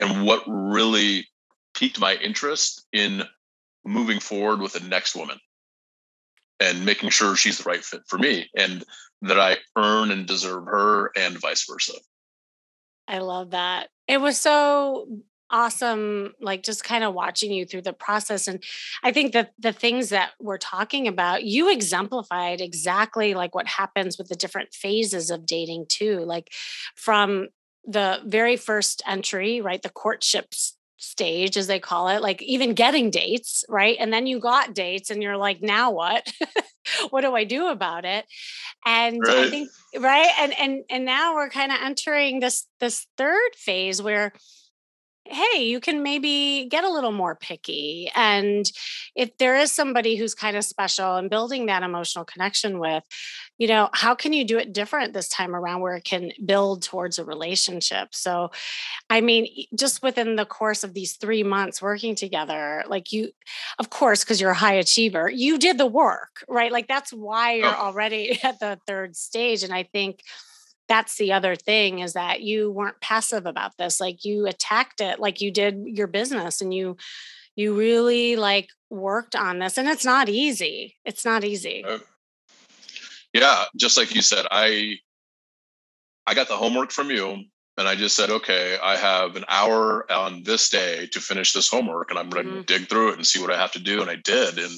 and 0.00 0.26
what 0.26 0.42
really 0.46 1.26
piqued 1.74 2.00
my 2.00 2.14
interest 2.16 2.86
in 2.92 3.22
moving 3.84 4.20
forward 4.20 4.60
with 4.60 4.72
the 4.72 4.88
next 4.88 5.14
woman 5.14 5.38
and 6.60 6.86
making 6.86 7.10
sure 7.10 7.36
she's 7.36 7.58
the 7.58 7.68
right 7.68 7.84
fit 7.84 8.00
for 8.08 8.18
me 8.18 8.48
and 8.56 8.84
that 9.22 9.38
I 9.38 9.58
earn 9.76 10.10
and 10.10 10.26
deserve 10.26 10.64
her 10.64 11.10
and 11.16 11.38
vice 11.38 11.66
versa. 11.68 11.94
I 13.06 13.18
love 13.18 13.50
that. 13.50 13.90
It 14.08 14.20
was 14.20 14.40
so 14.40 15.20
awesome 15.54 16.34
like 16.40 16.64
just 16.64 16.82
kind 16.82 17.04
of 17.04 17.14
watching 17.14 17.52
you 17.52 17.64
through 17.64 17.80
the 17.80 17.92
process 17.92 18.48
and 18.48 18.60
i 19.04 19.12
think 19.12 19.32
that 19.32 19.52
the 19.56 19.72
things 19.72 20.08
that 20.08 20.32
we're 20.40 20.58
talking 20.58 21.06
about 21.06 21.44
you 21.44 21.70
exemplified 21.70 22.60
exactly 22.60 23.34
like 23.34 23.54
what 23.54 23.68
happens 23.68 24.18
with 24.18 24.26
the 24.28 24.34
different 24.34 24.74
phases 24.74 25.30
of 25.30 25.46
dating 25.46 25.86
too 25.88 26.18
like 26.24 26.52
from 26.96 27.46
the 27.86 28.20
very 28.26 28.56
first 28.56 29.00
entry 29.06 29.60
right 29.60 29.82
the 29.82 29.88
courtships 29.90 30.76
stage 30.96 31.56
as 31.56 31.68
they 31.68 31.78
call 31.78 32.08
it 32.08 32.20
like 32.20 32.42
even 32.42 32.74
getting 32.74 33.08
dates 33.08 33.64
right 33.68 33.96
and 34.00 34.12
then 34.12 34.26
you 34.26 34.40
got 34.40 34.74
dates 34.74 35.08
and 35.08 35.22
you're 35.22 35.36
like 35.36 35.62
now 35.62 35.92
what 35.92 36.32
what 37.10 37.20
do 37.20 37.36
i 37.36 37.44
do 37.44 37.68
about 37.68 38.04
it 38.04 38.24
and 38.84 39.20
right. 39.24 39.36
i 39.36 39.50
think 39.50 39.70
right 40.00 40.30
and 40.40 40.52
and 40.58 40.82
and 40.90 41.04
now 41.04 41.36
we're 41.36 41.48
kind 41.50 41.70
of 41.70 41.78
entering 41.80 42.40
this 42.40 42.66
this 42.80 43.06
third 43.16 43.54
phase 43.54 44.02
where 44.02 44.32
hey, 45.26 45.62
you 45.62 45.80
can 45.80 46.02
maybe 46.02 46.66
get 46.70 46.84
a 46.84 46.90
little 46.90 47.12
more 47.12 47.34
picky. 47.34 48.10
And 48.14 48.70
if 49.16 49.36
there 49.38 49.56
is 49.56 49.72
somebody 49.72 50.16
who's 50.16 50.34
kind 50.34 50.56
of 50.56 50.64
special 50.64 51.16
and 51.16 51.30
building 51.30 51.66
that 51.66 51.82
emotional 51.82 52.26
connection 52.26 52.78
with, 52.78 53.04
you 53.56 53.66
know, 53.66 53.88
how 53.92 54.14
can 54.14 54.32
you 54.32 54.44
do 54.44 54.58
it 54.58 54.72
different 54.72 55.14
this 55.14 55.28
time 55.28 55.54
around 55.54 55.80
where 55.80 55.96
it 55.96 56.04
can 56.04 56.32
build 56.44 56.82
towards 56.82 57.18
a 57.18 57.24
relationship? 57.24 58.14
So, 58.14 58.50
I 59.08 59.22
mean, 59.22 59.48
just 59.74 60.02
within 60.02 60.36
the 60.36 60.44
course 60.44 60.84
of 60.84 60.92
these 60.92 61.14
three 61.14 61.42
months 61.42 61.80
working 61.80 62.14
together, 62.14 62.84
like 62.86 63.12
you, 63.12 63.30
of 63.78 63.88
course, 63.88 64.24
because 64.24 64.40
you're 64.40 64.50
a 64.50 64.54
high 64.54 64.74
achiever, 64.74 65.30
you 65.30 65.58
did 65.58 65.78
the 65.78 65.86
work, 65.86 66.44
right? 66.48 66.72
Like 66.72 66.88
that's 66.88 67.12
why 67.12 67.54
you're 67.54 67.68
oh. 67.68 67.86
already 67.86 68.38
at 68.42 68.60
the 68.60 68.78
third 68.86 69.16
stage. 69.16 69.62
And 69.62 69.72
I 69.72 69.84
think, 69.84 70.20
that's 70.88 71.16
the 71.16 71.32
other 71.32 71.56
thing 71.56 72.00
is 72.00 72.12
that 72.12 72.42
you 72.42 72.70
weren't 72.70 73.00
passive 73.00 73.46
about 73.46 73.76
this 73.78 74.00
like 74.00 74.24
you 74.24 74.46
attacked 74.46 75.00
it 75.00 75.18
like 75.18 75.40
you 75.40 75.50
did 75.50 75.82
your 75.86 76.06
business 76.06 76.60
and 76.60 76.74
you 76.74 76.96
you 77.56 77.74
really 77.74 78.36
like 78.36 78.68
worked 78.90 79.34
on 79.34 79.58
this 79.58 79.78
and 79.78 79.88
it's 79.88 80.04
not 80.04 80.28
easy 80.28 80.96
it's 81.04 81.24
not 81.24 81.44
easy 81.44 81.84
uh, 81.84 81.98
yeah 83.32 83.64
just 83.76 83.96
like 83.96 84.14
you 84.14 84.22
said 84.22 84.46
i 84.50 84.96
i 86.26 86.34
got 86.34 86.48
the 86.48 86.56
homework 86.56 86.90
from 86.90 87.10
you 87.10 87.44
and 87.78 87.88
i 87.88 87.94
just 87.94 88.14
said 88.14 88.30
okay 88.30 88.76
i 88.82 88.96
have 88.96 89.36
an 89.36 89.44
hour 89.48 90.10
on 90.12 90.42
this 90.42 90.68
day 90.68 91.06
to 91.06 91.20
finish 91.20 91.52
this 91.52 91.70
homework 91.70 92.10
and 92.10 92.18
i'm 92.18 92.30
going 92.30 92.46
to 92.46 92.52
mm-hmm. 92.52 92.62
dig 92.62 92.88
through 92.88 93.10
it 93.10 93.16
and 93.16 93.26
see 93.26 93.40
what 93.40 93.50
i 93.50 93.56
have 93.56 93.72
to 93.72 93.80
do 93.80 94.00
and 94.00 94.10
i 94.10 94.16
did 94.16 94.58
and 94.58 94.72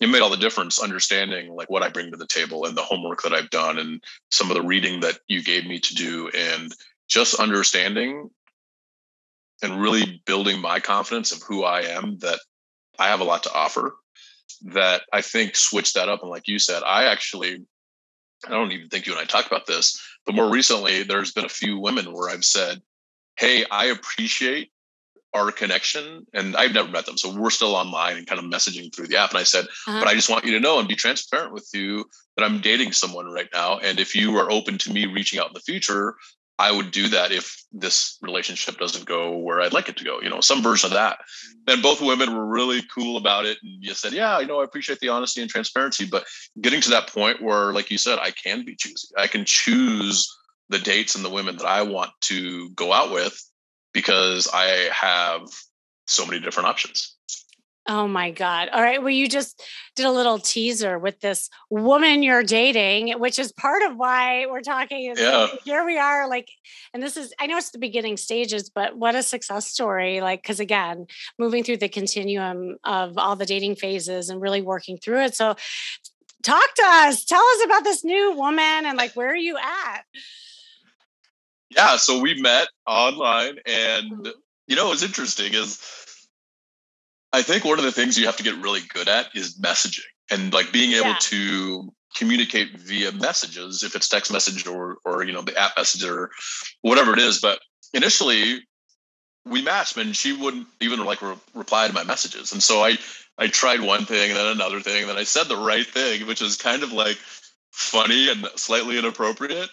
it 0.00 0.08
made 0.08 0.22
all 0.22 0.30
the 0.30 0.36
difference 0.36 0.80
understanding 0.80 1.54
like 1.54 1.70
what 1.70 1.82
I 1.82 1.90
bring 1.90 2.10
to 2.10 2.16
the 2.16 2.26
table 2.26 2.64
and 2.64 2.76
the 2.76 2.82
homework 2.82 3.22
that 3.22 3.34
I've 3.34 3.50
done 3.50 3.78
and 3.78 4.02
some 4.30 4.50
of 4.50 4.56
the 4.56 4.62
reading 4.62 5.00
that 5.00 5.18
you 5.28 5.42
gave 5.42 5.66
me 5.66 5.78
to 5.78 5.94
do 5.94 6.30
and 6.34 6.74
just 7.08 7.34
understanding 7.34 8.30
and 9.62 9.80
really 9.80 10.22
building 10.26 10.60
my 10.60 10.80
confidence 10.80 11.32
of 11.32 11.42
who 11.42 11.64
I 11.64 11.82
am 11.82 12.18
that 12.18 12.40
I 12.98 13.08
have 13.08 13.20
a 13.20 13.24
lot 13.24 13.42
to 13.44 13.52
offer 13.52 13.94
that 14.72 15.02
I 15.12 15.20
think 15.20 15.54
switched 15.54 15.94
that 15.94 16.08
up. 16.08 16.22
And 16.22 16.30
like 16.30 16.48
you 16.48 16.58
said 16.58 16.82
I 16.82 17.04
actually 17.04 17.64
I 18.46 18.50
don't 18.50 18.72
even 18.72 18.88
think 18.88 19.06
you 19.06 19.12
and 19.12 19.20
I 19.20 19.26
talked 19.26 19.48
about 19.48 19.66
this 19.66 20.00
but 20.24 20.34
more 20.34 20.50
recently 20.50 21.02
there's 21.02 21.32
been 21.32 21.44
a 21.44 21.50
few 21.50 21.78
women 21.78 22.12
where 22.12 22.30
I've 22.30 22.44
said 22.44 22.80
hey 23.36 23.66
I 23.70 23.86
appreciate 23.86 24.72
our 25.32 25.52
connection 25.52 26.26
and 26.34 26.56
I've 26.56 26.74
never 26.74 26.88
met 26.88 27.06
them. 27.06 27.16
So 27.16 27.34
we're 27.34 27.50
still 27.50 27.74
online 27.74 28.16
and 28.16 28.26
kind 28.26 28.38
of 28.38 28.50
messaging 28.50 28.94
through 28.94 29.06
the 29.06 29.16
app. 29.16 29.30
And 29.30 29.38
I 29.38 29.44
said, 29.44 29.64
uh-huh. 29.64 30.00
but 30.00 30.08
I 30.08 30.14
just 30.14 30.28
want 30.28 30.44
you 30.44 30.52
to 30.52 30.60
know 30.60 30.78
and 30.78 30.88
be 30.88 30.96
transparent 30.96 31.52
with 31.52 31.68
you 31.72 32.04
that 32.36 32.44
I'm 32.44 32.60
dating 32.60 32.92
someone 32.92 33.26
right 33.26 33.48
now. 33.52 33.78
And 33.78 34.00
if 34.00 34.14
you 34.14 34.36
are 34.38 34.50
open 34.50 34.78
to 34.78 34.92
me 34.92 35.06
reaching 35.06 35.38
out 35.38 35.48
in 35.48 35.54
the 35.54 35.60
future, 35.60 36.16
I 36.58 36.72
would 36.72 36.90
do 36.90 37.08
that 37.08 37.32
if 37.32 37.64
this 37.72 38.18
relationship 38.20 38.76
doesn't 38.78 39.06
go 39.06 39.38
where 39.38 39.62
I'd 39.62 39.72
like 39.72 39.88
it 39.88 39.96
to 39.96 40.04
go, 40.04 40.20
you 40.20 40.28
know, 40.28 40.42
some 40.42 40.62
version 40.62 40.88
of 40.88 40.92
that. 40.92 41.20
And 41.66 41.82
both 41.82 42.02
women 42.02 42.34
were 42.34 42.44
really 42.44 42.82
cool 42.94 43.16
about 43.16 43.46
it. 43.46 43.56
And 43.62 43.82
you 43.82 43.94
said, 43.94 44.12
yeah, 44.12 44.36
I 44.36 44.44
know 44.44 44.60
I 44.60 44.64
appreciate 44.64 44.98
the 45.00 45.08
honesty 45.08 45.40
and 45.40 45.50
transparency, 45.50 46.04
but 46.04 46.26
getting 46.60 46.82
to 46.82 46.90
that 46.90 47.06
point 47.06 47.40
where, 47.40 47.72
like 47.72 47.90
you 47.90 47.96
said, 47.96 48.18
I 48.18 48.32
can 48.32 48.64
be 48.66 48.76
choosy. 48.76 49.08
I 49.16 49.26
can 49.26 49.46
choose 49.46 50.28
the 50.68 50.78
dates 50.78 51.14
and 51.14 51.24
the 51.24 51.30
women 51.30 51.56
that 51.56 51.66
I 51.66 51.80
want 51.80 52.10
to 52.22 52.68
go 52.70 52.92
out 52.92 53.10
with 53.10 53.42
because 53.92 54.48
I 54.52 54.88
have 54.92 55.48
so 56.06 56.26
many 56.26 56.40
different 56.40 56.68
options. 56.68 57.16
Oh 57.88 58.06
my 58.06 58.30
God. 58.30 58.68
All 58.68 58.82
right. 58.82 59.02
Well, 59.02 59.10
you 59.10 59.26
just 59.26 59.60
did 59.96 60.06
a 60.06 60.12
little 60.12 60.38
teaser 60.38 60.98
with 60.98 61.18
this 61.20 61.48
woman 61.70 62.22
you're 62.22 62.42
dating, 62.42 63.18
which 63.18 63.38
is 63.38 63.52
part 63.52 63.82
of 63.82 63.96
why 63.96 64.46
we're 64.46 64.60
talking. 64.60 65.14
Yeah. 65.16 65.48
Here 65.64 65.84
we 65.84 65.98
are, 65.98 66.28
like, 66.28 66.48
and 66.94 67.02
this 67.02 67.16
is, 67.16 67.32
I 67.40 67.46
know 67.46 67.56
it's 67.56 67.70
the 67.70 67.78
beginning 67.78 68.16
stages, 68.16 68.70
but 68.70 68.96
what 68.96 69.16
a 69.16 69.22
success 69.22 69.66
story. 69.66 70.20
Like, 70.20 70.42
because 70.42 70.60
again, 70.60 71.06
moving 71.38 71.64
through 71.64 71.78
the 71.78 71.88
continuum 71.88 72.76
of 72.84 73.16
all 73.16 73.34
the 73.34 73.46
dating 73.46 73.76
phases 73.76 74.28
and 74.28 74.40
really 74.40 74.62
working 74.62 74.98
through 74.98 75.24
it. 75.24 75.34
So, 75.34 75.56
talk 76.42 76.74
to 76.74 76.84
us. 76.84 77.24
Tell 77.24 77.42
us 77.42 77.64
about 77.64 77.84
this 77.84 78.04
new 78.04 78.34
woman 78.36 78.86
and 78.86 78.96
like, 78.96 79.12
where 79.14 79.30
are 79.30 79.36
you 79.36 79.56
at? 79.56 80.04
Yeah, 81.70 81.96
so 81.96 82.20
we 82.20 82.40
met 82.40 82.68
online, 82.86 83.58
and 83.66 84.10
mm-hmm. 84.12 84.30
you 84.66 84.76
know 84.76 84.88
what's 84.88 85.02
interesting 85.02 85.54
is 85.54 85.80
I 87.32 87.42
think 87.42 87.64
one 87.64 87.78
of 87.78 87.84
the 87.84 87.92
things 87.92 88.18
you 88.18 88.26
have 88.26 88.36
to 88.36 88.42
get 88.42 88.56
really 88.56 88.80
good 88.92 89.08
at 89.08 89.34
is 89.34 89.58
messaging 89.58 90.00
and 90.30 90.52
like 90.52 90.72
being 90.72 90.92
able 90.92 91.08
yeah. 91.08 91.16
to 91.20 91.92
communicate 92.16 92.76
via 92.78 93.12
messages 93.12 93.82
if 93.82 93.94
it's 93.94 94.08
text 94.08 94.32
message 94.32 94.66
or 94.66 94.98
or 95.04 95.22
you 95.24 95.32
know 95.32 95.42
the 95.42 95.56
app 95.56 95.76
message 95.76 96.04
or 96.04 96.30
whatever 96.82 97.12
it 97.12 97.20
is 97.20 97.40
but 97.40 97.60
initially 97.94 98.60
we 99.46 99.62
matched 99.62 99.96
and 99.96 100.16
she 100.16 100.32
wouldn't 100.32 100.66
even 100.80 101.04
like 101.04 101.22
re- 101.22 101.36
reply 101.54 101.86
to 101.86 101.92
my 101.92 102.02
messages 102.02 102.52
and 102.52 102.62
so 102.62 102.82
i 102.82 102.98
i 103.38 103.46
tried 103.46 103.80
one 103.80 104.04
thing 104.04 104.30
and 104.30 104.38
then 104.38 104.46
another 104.46 104.80
thing 104.80 105.02
and 105.02 105.08
then 105.08 105.16
i 105.16 105.22
said 105.22 105.44
the 105.44 105.56
right 105.56 105.86
thing 105.86 106.26
which 106.26 106.42
is 106.42 106.56
kind 106.56 106.82
of 106.82 106.92
like 106.92 107.18
funny 107.70 108.30
and 108.30 108.46
slightly 108.56 108.98
inappropriate 108.98 109.68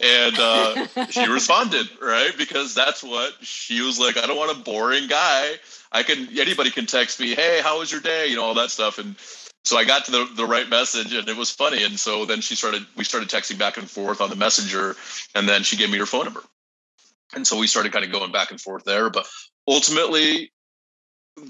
and 0.00 0.38
uh, 0.38 0.86
she 1.10 1.26
responded 1.26 1.86
right 2.00 2.32
because 2.38 2.74
that's 2.74 3.02
what 3.02 3.32
she 3.40 3.82
was 3.82 4.00
like 4.00 4.16
i 4.16 4.26
don't 4.26 4.38
want 4.38 4.56
a 4.56 4.62
boring 4.62 5.06
guy 5.06 5.52
i 5.92 6.02
can 6.02 6.28
anybody 6.38 6.70
can 6.70 6.86
text 6.86 7.20
me 7.20 7.34
hey 7.34 7.60
how 7.62 7.78
was 7.78 7.92
your 7.92 8.00
day 8.00 8.28
you 8.28 8.36
know 8.36 8.42
all 8.42 8.54
that 8.54 8.70
stuff 8.70 8.98
and 8.98 9.16
so 9.64 9.76
I 9.76 9.84
got 9.84 10.06
to 10.06 10.10
the, 10.10 10.28
the 10.34 10.44
right 10.44 10.68
message 10.68 11.14
and 11.14 11.28
it 11.28 11.36
was 11.36 11.50
funny. 11.50 11.84
And 11.84 11.98
so 11.98 12.24
then 12.24 12.40
she 12.40 12.56
started, 12.56 12.84
we 12.96 13.04
started 13.04 13.28
texting 13.28 13.58
back 13.58 13.76
and 13.76 13.88
forth 13.88 14.20
on 14.20 14.28
the 14.28 14.36
messenger 14.36 14.96
and 15.34 15.48
then 15.48 15.62
she 15.62 15.76
gave 15.76 15.90
me 15.90 15.98
her 15.98 16.06
phone 16.06 16.24
number. 16.24 16.42
And 17.34 17.46
so 17.46 17.58
we 17.58 17.66
started 17.66 17.92
kind 17.92 18.04
of 18.04 18.12
going 18.12 18.32
back 18.32 18.50
and 18.50 18.60
forth 18.60 18.84
there. 18.84 19.08
But 19.08 19.26
ultimately, 19.66 20.50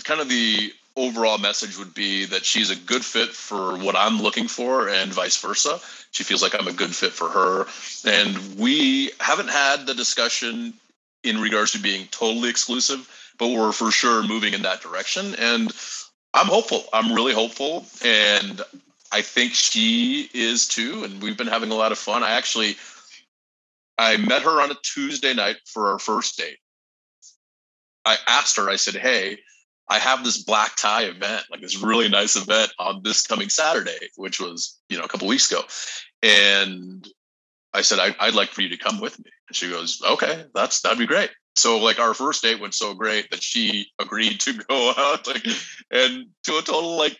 kind 0.05 0.21
of 0.21 0.29
the 0.29 0.73
overall 0.96 1.38
message 1.38 1.78
would 1.78 1.94
be 1.94 2.26
that 2.26 2.44
she's 2.44 2.70
a 2.70 2.76
good 2.76 3.05
fit 3.05 3.31
for 3.31 3.76
what 3.78 3.96
I'm 3.96 4.20
looking 4.20 4.48
for 4.48 4.88
and 4.88 5.12
vice 5.12 5.37
versa. 5.40 5.81
She 6.11 6.24
feels 6.24 6.42
like 6.42 6.55
I'm 6.59 6.68
a 6.68 6.72
good 6.72 6.94
fit 6.94 7.12
for 7.12 7.28
her. 7.28 7.66
And 8.05 8.59
we 8.59 9.11
haven't 9.20 9.50
had 9.50 9.87
the 9.87 9.94
discussion 9.94 10.74
in 11.22 11.40
regards 11.40 11.72
to 11.72 11.78
being 11.78 12.07
totally 12.11 12.50
exclusive, 12.50 13.09
but 13.38 13.48
we're 13.48 13.72
for 13.72 13.90
sure 13.90 14.22
moving 14.22 14.55
in 14.55 14.62
that 14.62 14.83
direction. 14.83 15.35
And 15.37 15.72
I'm 16.35 16.46
hopeful. 16.46 16.85
I'm 16.92 17.12
really 17.12 17.35
hopeful. 17.35 17.87
And 18.05 18.61
I 19.12 19.22
think 19.22 19.55
she 19.55 20.28
is 20.35 20.66
too. 20.66 21.05
And 21.05 21.22
we've 21.22 21.37
been 21.37 21.46
having 21.46 21.70
a 21.70 21.76
lot 21.76 21.92
of 21.92 21.98
fun. 21.98 22.22
I 22.22 22.33
actually 22.33 22.76
I 23.98 24.16
met 24.16 24.42
her 24.42 24.61
on 24.61 24.70
a 24.70 24.76
Tuesday 24.83 25.35
night 25.35 25.57
for 25.64 25.88
our 25.88 25.98
first 25.98 26.38
date. 26.38 26.59
I 28.05 28.16
asked 28.26 28.57
her, 28.57 28.68
I 28.68 28.76
said, 28.76 28.96
Hey, 28.96 29.38
I 29.92 29.98
have 29.98 30.24
this 30.24 30.42
black 30.42 30.76
tie 30.76 31.02
event, 31.02 31.44
like 31.50 31.61
this 31.61 31.83
really 31.83 32.09
nice 32.09 32.35
event 32.35 32.72
on 32.78 33.02
this 33.05 33.26
coming 33.26 33.50
Saturday, 33.50 34.09
which 34.16 34.40
was, 34.40 34.81
you 34.88 34.96
know, 34.96 35.05
a 35.05 35.09
couple 35.09 35.28
weeks 35.28 35.50
ago. 35.52 35.62
And 36.22 37.07
I 37.74 37.83
said, 37.83 37.98
I, 37.98 38.26
would 38.26 38.35
like 38.35 38.48
for 38.48 38.62
you 38.62 38.70
to 38.70 38.78
come 38.78 39.00
with 39.00 39.18
me. 39.18 39.31
And 39.48 39.57
she 39.57 39.68
goes, 39.68 40.00
okay, 40.02 40.46
that's, 40.55 40.81
that'd 40.81 40.98
be 40.98 41.07
great 41.07 41.31
so 41.55 41.78
like 41.78 41.98
our 41.98 42.14
first 42.14 42.42
date 42.42 42.61
went 42.61 42.74
so 42.74 42.94
great 42.94 43.31
that 43.31 43.42
she 43.42 43.87
agreed 44.00 44.40
to 44.40 44.55
go 44.55 44.92
out 44.96 45.26
like 45.26 45.46
and 45.90 46.26
to 46.44 46.57
a 46.57 46.62
total 46.62 46.96
like 46.96 47.18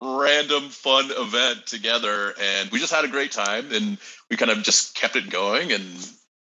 random 0.00 0.68
fun 0.68 1.10
event 1.16 1.66
together 1.66 2.34
and 2.40 2.70
we 2.70 2.78
just 2.78 2.92
had 2.92 3.04
a 3.04 3.08
great 3.08 3.32
time 3.32 3.72
and 3.72 3.98
we 4.30 4.36
kind 4.36 4.50
of 4.50 4.62
just 4.62 4.94
kept 4.94 5.16
it 5.16 5.30
going 5.30 5.72
and 5.72 5.84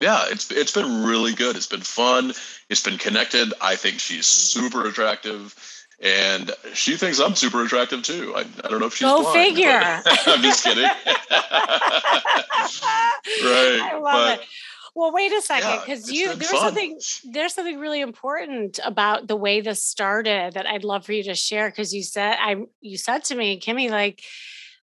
yeah 0.03 0.25
it's 0.29 0.51
it's 0.51 0.71
been 0.71 1.03
really 1.03 1.33
good. 1.33 1.55
It's 1.55 1.67
been 1.67 1.81
fun. 1.81 2.33
It's 2.69 2.83
been 2.83 2.97
connected. 2.97 3.53
I 3.61 3.75
think 3.75 3.99
she's 3.99 4.27
super 4.27 4.85
attractive 4.87 5.55
and 6.01 6.51
she 6.73 6.97
thinks 6.97 7.19
i'm 7.19 7.35
super 7.35 7.63
attractive 7.63 8.03
too. 8.03 8.33
I, 8.35 8.41
I 8.41 8.67
don't 8.69 8.79
know 8.79 8.87
if 8.87 8.95
she's 8.95 9.07
go 9.07 9.21
blind, 9.21 9.55
figure. 9.55 9.69
I'm 10.27 10.41
just 10.41 10.63
kidding. 10.63 10.89
Right 13.25 13.79
I 13.81 13.99
love 13.99 14.13
but, 14.13 14.39
it. 14.39 14.45
Well, 14.95 15.11
wait 15.11 15.31
a 15.31 15.41
second, 15.41 15.79
because 15.79 16.11
yeah, 16.11 16.31
you 16.31 16.35
there's 16.35 16.51
fun. 16.51 16.59
something 16.59 16.99
there's 17.31 17.53
something 17.53 17.79
really 17.79 18.01
important 18.01 18.79
about 18.83 19.27
the 19.27 19.35
way 19.35 19.61
this 19.61 19.83
started 19.83 20.53
that 20.53 20.67
I'd 20.67 20.83
love 20.83 21.05
for 21.05 21.13
you 21.13 21.23
to 21.23 21.35
share. 21.35 21.69
Because 21.69 21.93
you 21.93 22.03
said 22.03 22.35
I 22.39 22.57
you 22.81 22.97
said 22.97 23.23
to 23.25 23.35
me, 23.35 23.59
Kimmy, 23.59 23.89
like 23.89 24.21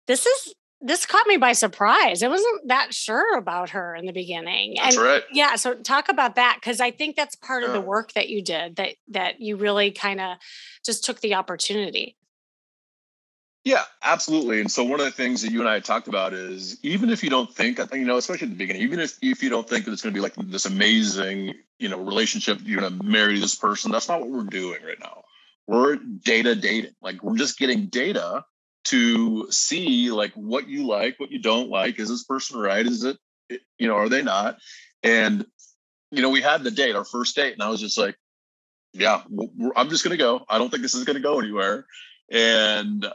this 0.08 0.26
is 0.26 0.54
this 0.84 1.06
caught 1.06 1.26
me 1.28 1.38
by 1.38 1.54
surprise. 1.54 2.22
I 2.22 2.28
wasn't 2.28 2.68
that 2.68 2.94
sure 2.94 3.38
about 3.38 3.70
her 3.72 3.96
in 3.96 4.06
the 4.06 4.12
beginning. 4.12 4.76
That's 4.78 4.98
and 4.98 5.06
right. 5.06 5.24
Yeah, 5.32 5.56
so 5.56 5.76
talk 5.76 6.10
about 6.10 6.36
that 6.36 6.58
because 6.60 6.82
I 6.82 6.92
think 6.92 7.16
that's 7.16 7.36
part 7.36 7.64
yeah. 7.64 7.68
of 7.68 7.74
the 7.74 7.82
work 7.82 8.12
that 8.14 8.30
you 8.30 8.42
did 8.42 8.76
that 8.76 8.96
that 9.08 9.40
you 9.40 9.56
really 9.56 9.92
kind 9.92 10.20
of 10.20 10.38
just 10.86 11.06
took 11.06 11.22
the 11.22 11.36
opportunity. 11.36 12.18
Yeah, 13.64 13.84
absolutely. 14.04 14.60
And 14.60 14.70
so 14.70 14.84
one 14.84 15.00
of 15.00 15.06
the 15.06 15.12
things 15.12 15.42
that 15.42 15.52
you 15.54 15.62
and 15.62 15.70
I 15.70 15.80
talked 15.80 16.10
about 16.10 16.34
is 16.34 16.78
even 16.84 17.10
if 17.10 17.24
you 17.24 17.30
don't 17.30 17.50
think, 17.50 17.80
I 17.80 17.86
think, 17.86 18.02
you 18.02 18.06
know, 18.06 18.18
especially 18.18 18.48
at 18.48 18.52
the 18.52 18.58
beginning, 18.58 18.82
even 18.82 19.00
if, 19.00 19.18
if 19.22 19.42
you 19.42 19.50
don't 19.50 19.68
think 19.68 19.86
that 19.86 19.94
it's 19.94 20.02
going 20.02 20.14
to 20.14 20.18
be 20.18 20.22
like 20.22 20.36
this 20.36 20.66
amazing, 20.66 21.54
you 21.80 21.88
know, 21.88 21.98
relationship, 21.98 22.60
you're 22.62 22.82
going 22.82 23.00
to 23.00 23.06
marry 23.06 23.40
this 23.40 23.56
person, 23.56 23.90
that's 23.90 24.10
not 24.10 24.20
what 24.20 24.32
we're 24.32 24.44
doing 24.44 24.84
right 24.86 25.00
now. 25.00 25.24
We're 25.66 25.96
data 25.96 26.56
dating. 26.56 26.92
Like 27.02 27.24
we're 27.24 27.38
just 27.38 27.58
getting 27.58 27.86
data 27.86 28.44
to 28.86 29.48
see 29.50 30.12
like 30.12 30.34
what 30.34 30.68
you 30.68 30.86
like, 30.86 31.20
what 31.20 31.32
you 31.32 31.40
don't 31.40 31.70
like. 31.70 32.00
Is 32.00 32.10
this 32.10 32.24
person 32.24 32.60
right? 32.60 32.86
Is 32.86 33.04
it, 33.04 33.18
you 33.78 33.88
know, 33.88 33.96
are 33.96 34.10
they 34.10 34.22
not? 34.22 34.58
And, 35.02 35.46
you 36.12 36.22
know, 36.22 36.30
we 36.30 36.42
had 36.42 36.64
the 36.64 36.72
date, 36.72 36.96
our 36.96 37.06
first 37.06 37.36
date, 37.36 37.54
and 37.54 37.62
I 37.64 37.70
was 37.70 37.80
just 37.80 37.98
like, 37.98 38.16
yeah, 38.94 39.24
I'm 39.76 39.90
just 39.90 40.04
going 40.04 40.12
to 40.12 40.24
go. 40.24 40.46
I 40.48 40.58
don't 40.58 40.70
think 40.70 40.84
this 40.84 40.94
is 40.94 41.04
going 41.04 41.16
to 41.16 41.22
go 41.22 41.40
anywhere. 41.40 41.86
And 42.32 43.06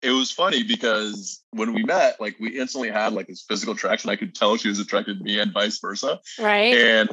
it 0.00 0.10
was 0.10 0.30
funny 0.30 0.62
because 0.62 1.42
when 1.50 1.74
we 1.74 1.82
met, 1.82 2.20
like 2.20 2.36
we 2.38 2.58
instantly 2.58 2.90
had 2.90 3.12
like 3.12 3.26
this 3.26 3.42
physical 3.42 3.74
attraction. 3.74 4.10
I 4.10 4.16
could 4.16 4.34
tell 4.34 4.56
she 4.56 4.68
was 4.68 4.78
attracted 4.78 5.18
to 5.18 5.24
me 5.24 5.40
and 5.40 5.52
vice 5.52 5.80
versa. 5.80 6.20
Right. 6.38 6.74
And 6.74 7.08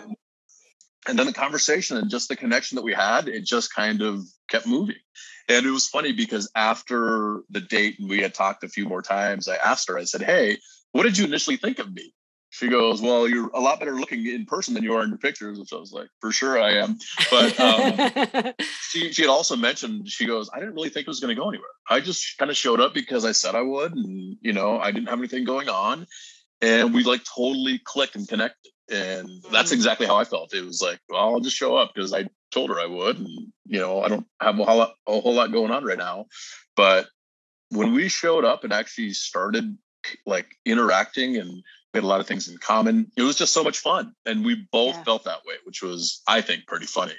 and 1.07 1.17
then 1.17 1.25
the 1.25 1.33
conversation 1.33 1.97
and 1.97 2.09
just 2.09 2.29
the 2.29 2.35
connection 2.35 2.75
that 2.75 2.83
we 2.83 2.93
had, 2.93 3.27
it 3.27 3.45
just 3.45 3.73
kind 3.73 4.01
of 4.01 4.23
kept 4.49 4.67
moving. 4.67 4.95
And 5.47 5.65
it 5.65 5.71
was 5.71 5.87
funny 5.87 6.11
because 6.11 6.49
after 6.55 7.41
the 7.49 7.61
date 7.61 7.99
and 7.99 8.09
we 8.09 8.21
had 8.21 8.33
talked 8.33 8.63
a 8.63 8.69
few 8.69 8.85
more 8.85 9.01
times, 9.01 9.47
I 9.47 9.57
asked 9.57 9.87
her, 9.89 9.97
I 9.97 10.05
said, 10.05 10.23
Hey, 10.23 10.57
what 10.91 11.03
did 11.03 11.17
you 11.17 11.25
initially 11.25 11.57
think 11.57 11.79
of 11.79 11.93
me? 11.93 12.13
she 12.55 12.69
goes, 12.69 13.01
"Well, 13.01 13.27
you're 13.27 13.49
a 13.53 13.59
lot 13.59 13.79
better 13.79 13.95
looking 13.95 14.25
in 14.25 14.45
person 14.45 14.73
than 14.73 14.83
you 14.83 14.93
are 14.93 15.03
in 15.03 15.09
your 15.09 15.17
pictures," 15.17 15.59
which 15.59 15.73
I 15.73 15.75
was 15.75 15.91
like, 15.91 16.07
"For 16.21 16.31
sure, 16.31 16.57
I 16.57 16.75
am." 16.77 16.97
But 17.29 17.59
um, 17.59 18.53
she 18.89 19.11
she 19.11 19.23
had 19.23 19.29
also 19.29 19.57
mentioned 19.57 20.09
she 20.09 20.25
goes, 20.25 20.49
"I 20.53 20.59
didn't 20.59 20.75
really 20.75 20.87
think 20.87 21.05
it 21.05 21.09
was 21.09 21.19
going 21.19 21.35
to 21.35 21.41
go 21.41 21.49
anywhere. 21.49 21.67
I 21.89 21.99
just 21.99 22.37
kind 22.37 22.49
of 22.49 22.55
showed 22.55 22.79
up 22.79 22.93
because 22.93 23.25
I 23.25 23.33
said 23.33 23.55
I 23.55 23.61
would, 23.61 23.93
and 23.93 24.37
you 24.41 24.53
know, 24.53 24.79
I 24.79 24.91
didn't 24.91 25.09
have 25.09 25.19
anything 25.19 25.43
going 25.43 25.67
on, 25.67 26.07
and 26.61 26.93
we 26.93 27.03
like 27.03 27.23
totally 27.25 27.79
clicked 27.83 28.15
and 28.15 28.25
connected." 28.25 28.71
And 28.91 29.29
that's 29.51 29.71
exactly 29.71 30.05
how 30.05 30.15
I 30.15 30.23
felt. 30.25 30.53
It 30.53 30.63
was 30.63 30.81
like, 30.81 30.99
well, 31.09 31.21
I'll 31.21 31.39
just 31.39 31.57
show 31.57 31.75
up 31.75 31.93
because 31.93 32.13
I 32.13 32.27
told 32.51 32.69
her 32.69 32.79
I 32.79 32.85
would, 32.85 33.17
and 33.17 33.29
you 33.65 33.79
know, 33.79 34.01
I 34.01 34.09
don't 34.09 34.27
have 34.39 34.59
a 34.59 34.63
whole 34.63 34.77
lot, 34.77 34.95
a 35.07 35.19
whole 35.19 35.33
lot 35.33 35.51
going 35.51 35.71
on 35.71 35.83
right 35.83 35.97
now, 35.97 36.25
but 36.75 37.07
when 37.69 37.93
we 37.93 38.07
showed 38.09 38.45
up 38.45 38.63
and 38.63 38.71
actually 38.71 39.11
started 39.11 39.75
like 40.25 40.47
interacting 40.65 41.37
and 41.37 41.63
we 41.95 41.97
had 41.97 42.03
a 42.03 42.07
lot 42.07 42.19
of 42.19 42.27
things 42.27 42.49
in 42.49 42.57
common. 42.57 43.09
It 43.15 43.21
was 43.21 43.37
just 43.37 43.53
so 43.53 43.63
much 43.63 43.79
fun. 43.79 44.13
And 44.25 44.43
we 44.43 44.67
both 44.71 44.95
yeah. 44.95 45.03
felt 45.03 45.23
that 45.23 45.45
way, 45.45 45.55
which 45.63 45.81
was, 45.81 46.21
I 46.27 46.41
think, 46.41 46.67
pretty 46.67 46.85
funny. 46.85 47.15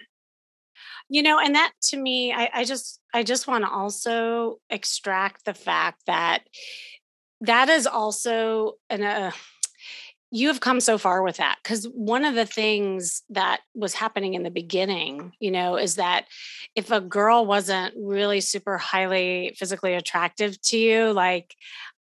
You 1.08 1.22
know, 1.22 1.38
and 1.38 1.54
that 1.54 1.72
to 1.84 1.96
me, 1.96 2.32
I, 2.32 2.50
I 2.52 2.64
just 2.64 3.00
I 3.14 3.22
just 3.22 3.46
want 3.46 3.64
to 3.64 3.70
also 3.70 4.58
extract 4.68 5.44
the 5.44 5.54
fact 5.54 6.02
that 6.06 6.44
that 7.40 7.68
is 7.68 7.86
also 7.86 8.74
an 8.90 9.02
uh, 9.02 9.30
you 10.30 10.48
have 10.48 10.60
come 10.60 10.80
so 10.80 10.98
far 10.98 11.22
with 11.22 11.36
that 11.36 11.56
because 11.62 11.84
one 11.86 12.24
of 12.24 12.34
the 12.34 12.46
things 12.46 13.22
that 13.30 13.60
was 13.74 13.94
happening 13.94 14.34
in 14.34 14.42
the 14.42 14.50
beginning 14.50 15.32
you 15.40 15.50
know 15.50 15.76
is 15.76 15.96
that 15.96 16.26
if 16.74 16.90
a 16.90 17.00
girl 17.00 17.46
wasn't 17.46 17.94
really 17.96 18.40
super 18.40 18.76
highly 18.76 19.54
physically 19.56 19.94
attractive 19.94 20.60
to 20.62 20.76
you 20.76 21.12
like 21.12 21.54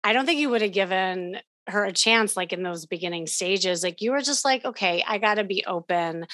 i 0.02 0.12
don't 0.12 0.26
think 0.26 0.40
you 0.40 0.48
would 0.48 0.62
have 0.62 0.72
given 0.72 1.36
her 1.68 1.84
a 1.84 1.92
chance 1.92 2.36
like 2.36 2.52
in 2.52 2.62
those 2.62 2.86
beginning 2.86 3.26
stages. 3.26 3.82
Like 3.82 4.02
you 4.02 4.10
were 4.10 4.20
just 4.20 4.44
like 4.44 4.64
okay 4.64 5.02
i 5.06 5.18
got 5.18 5.34
to 5.34 5.44
be 5.44 5.64
open. 5.66 6.26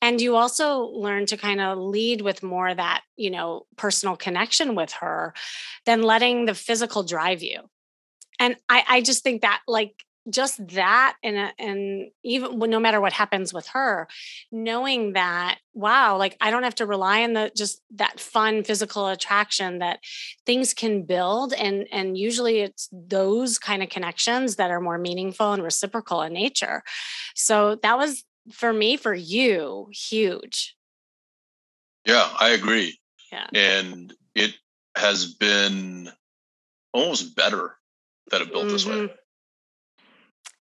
And 0.00 0.20
you 0.20 0.36
also 0.36 0.80
learn 0.80 1.26
to 1.26 1.36
kind 1.36 1.60
of 1.60 1.78
lead 1.78 2.20
with 2.20 2.42
more 2.42 2.72
that 2.74 3.02
you 3.16 3.30
know 3.30 3.66
personal 3.76 4.16
connection 4.16 4.74
with 4.74 4.92
her 4.94 5.34
than 5.86 6.02
letting 6.02 6.46
the 6.46 6.54
physical 6.54 7.02
drive 7.02 7.42
you. 7.42 7.60
And 8.38 8.56
i 8.68 8.84
i 8.88 9.00
just 9.00 9.22
think 9.22 9.42
that 9.42 9.60
like 9.68 10.04
just 10.30 10.66
that 10.68 11.16
and 11.22 11.52
and 11.58 12.10
even 12.22 12.58
no 12.58 12.78
matter 12.78 13.00
what 13.00 13.12
happens 13.12 13.52
with 13.52 13.66
her 13.68 14.06
knowing 14.52 15.14
that 15.14 15.58
wow 15.74 16.16
like 16.16 16.36
i 16.40 16.50
don't 16.50 16.62
have 16.62 16.74
to 16.74 16.86
rely 16.86 17.22
on 17.22 17.32
the 17.32 17.50
just 17.56 17.82
that 17.90 18.20
fun 18.20 18.62
physical 18.62 19.08
attraction 19.08 19.78
that 19.80 19.98
things 20.46 20.74
can 20.74 21.02
build 21.02 21.52
and 21.52 21.86
and 21.90 22.16
usually 22.16 22.60
it's 22.60 22.88
those 22.92 23.58
kind 23.58 23.82
of 23.82 23.88
connections 23.88 24.56
that 24.56 24.70
are 24.70 24.80
more 24.80 24.98
meaningful 24.98 25.52
and 25.52 25.62
reciprocal 25.62 26.22
in 26.22 26.32
nature 26.32 26.82
so 27.34 27.74
that 27.82 27.98
was 27.98 28.24
for 28.52 28.72
me 28.72 28.96
for 28.96 29.14
you 29.14 29.88
huge 29.90 30.76
yeah 32.06 32.28
i 32.38 32.50
agree 32.50 32.96
yeah 33.32 33.46
and 33.54 34.14
it 34.36 34.54
has 34.96 35.34
been 35.34 36.08
almost 36.92 37.34
better 37.34 37.76
that 38.30 38.40
it 38.40 38.52
built 38.52 38.64
mm-hmm. 38.64 38.72
this 38.72 38.86
way 38.86 38.94
mm-hmm. 38.94 39.14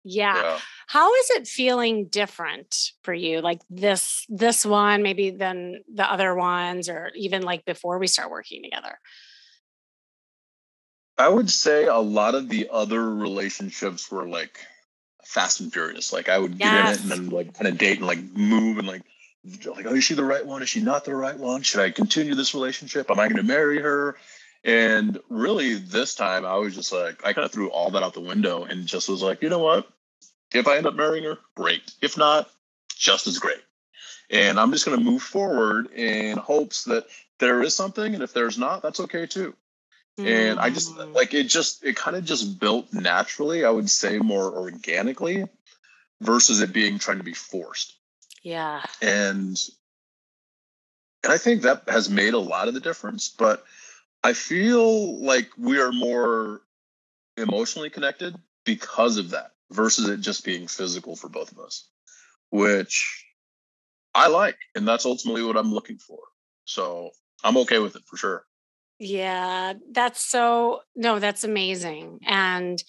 Yeah. 0.05 0.37
yeah. 0.37 0.59
How 0.87 1.13
is 1.15 1.31
it 1.31 1.47
feeling 1.47 2.07
different 2.07 2.93
for 3.03 3.13
you? 3.13 3.41
Like 3.41 3.61
this 3.69 4.25
this 4.29 4.65
one 4.65 5.03
maybe 5.03 5.31
than 5.31 5.83
the 5.93 6.11
other 6.11 6.35
ones 6.35 6.89
or 6.89 7.11
even 7.15 7.43
like 7.43 7.65
before 7.65 7.99
we 7.99 8.07
start 8.07 8.31
working 8.31 8.63
together? 8.63 8.99
I 11.19 11.29
would 11.29 11.51
say 11.51 11.87
a 11.87 11.97
lot 11.97 12.35
of 12.35 12.49
the 12.49 12.69
other 12.73 13.13
relationships 13.13 14.11
were 14.11 14.27
like 14.27 14.61
fast 15.25 15.61
and 15.61 15.73
furious. 15.73 16.13
Like 16.13 16.29
I 16.29 16.39
would 16.39 16.59
get 16.59 16.73
in 16.73 16.87
it 16.87 17.01
and 17.03 17.11
then 17.11 17.29
like 17.31 17.55
kind 17.55 17.67
of 17.67 17.77
date 17.77 17.99
and 17.99 18.07
like 18.07 18.23
move 18.23 18.79
and 18.79 18.87
like 18.87 19.03
like 19.67 19.87
oh 19.87 19.95
is 19.95 20.05
she 20.05 20.15
the 20.15 20.25
right 20.25 20.47
one? 20.47 20.63
Is 20.63 20.69
she 20.69 20.81
not 20.81 21.05
the 21.05 21.15
right 21.15 21.37
one? 21.37 21.63
Should 21.63 21.81
I 21.81 21.91
continue 21.91 22.35
this 22.35 22.55
relationship? 22.55 23.11
Am 23.11 23.19
I 23.19 23.27
going 23.27 23.37
to 23.37 23.43
marry 23.43 23.81
her? 23.81 24.17
And 24.65 25.19
really, 25.29 25.75
this 25.75 26.15
time 26.15 26.45
I 26.45 26.57
was 26.57 26.75
just 26.75 26.93
like 26.93 27.25
I 27.25 27.33
kind 27.33 27.45
of 27.45 27.53
threw 27.53 27.71
all 27.71 27.91
that 27.91 28.03
out 28.03 28.15
the 28.15 28.21
window 28.21 28.65
and 28.65 28.87
just 28.87 29.09
was 29.09 29.23
like, 29.23 29.43
you 29.43 29.49
know 29.49 29.61
what? 29.61 29.89
If 30.53 30.67
I 30.67 30.77
end 30.77 30.87
up 30.87 30.95
marrying 30.95 31.25
her, 31.25 31.39
great. 31.55 31.93
If 32.01 32.17
not, 32.17 32.51
just 32.97 33.27
as 33.27 33.39
great. 33.39 33.63
And 34.31 34.59
I'm 34.59 34.73
just 34.73 34.85
going 34.85 34.99
to 34.99 35.05
move 35.05 35.23
forward 35.23 35.91
in 35.93 36.37
hopes 36.37 36.85
that 36.85 37.07
there 37.39 37.63
is 37.63 37.75
something, 37.75 38.15
and 38.15 38.23
if 38.23 38.33
there's 38.33 38.59
not, 38.59 38.83
that's 38.83 39.01
okay 39.01 39.27
too. 39.27 39.55
And 40.19 40.59
I 40.59 40.71
just 40.71 40.97
mm. 40.97 41.15
like 41.15 41.33
it 41.33 41.45
just 41.45 41.85
it 41.85 41.95
kind 41.95 42.17
of 42.17 42.25
just 42.25 42.59
built 42.59 42.93
naturally, 42.93 43.65
I 43.65 43.71
would 43.71 43.89
say 43.89 44.19
more 44.19 44.53
organically 44.53 45.45
versus 46.21 46.61
it 46.61 46.73
being 46.73 46.99
trying 46.99 47.19
to 47.19 47.25
be 47.25 47.35
forced. 47.35 47.95
Yeah. 48.43 48.83
And 49.01 49.57
and 51.23 51.33
I 51.33 51.39
think 51.39 51.63
that 51.63 51.85
has 51.89 52.11
made 52.11 52.35
a 52.35 52.39
lot 52.39 52.67
of 52.67 52.75
the 52.75 52.81
difference, 52.81 53.29
but 53.29 53.65
I 54.23 54.33
feel 54.33 55.23
like 55.25 55.49
we 55.57 55.81
are 55.81 55.93
more 55.93 56.63
emotionally 57.37 57.91
connected 57.91 58.37
because 58.65 59.17
of 59.17 59.31
that 59.31 59.53
versus 59.71 60.09
it 60.09 60.21
just 60.21 60.45
being 60.45 60.67
physical 60.67 61.17
for 61.17 61.29
both 61.29 61.53
of 61.53 61.59
us, 61.59 61.89
which 62.51 63.25
I 64.15 64.29
like. 64.29 64.59
And 64.75 64.87
that's 64.87 65.07
ultimately 65.07 65.43
what 65.43 65.57
I'm 65.57 65.73
looking 65.73 65.99
for. 65.99 66.19
So 66.65 67.11
I'm 67.45 67.57
okay 67.59 67.79
with 67.79 67.97
it 67.97 68.03
for 68.07 68.17
sure. 68.17 68.45
Yeah, 68.99 69.75
that's 69.93 70.21
so 70.21 70.81
no, 70.97 71.21
that's 71.21 71.45
amazing. 71.45 72.19
And 72.27 72.83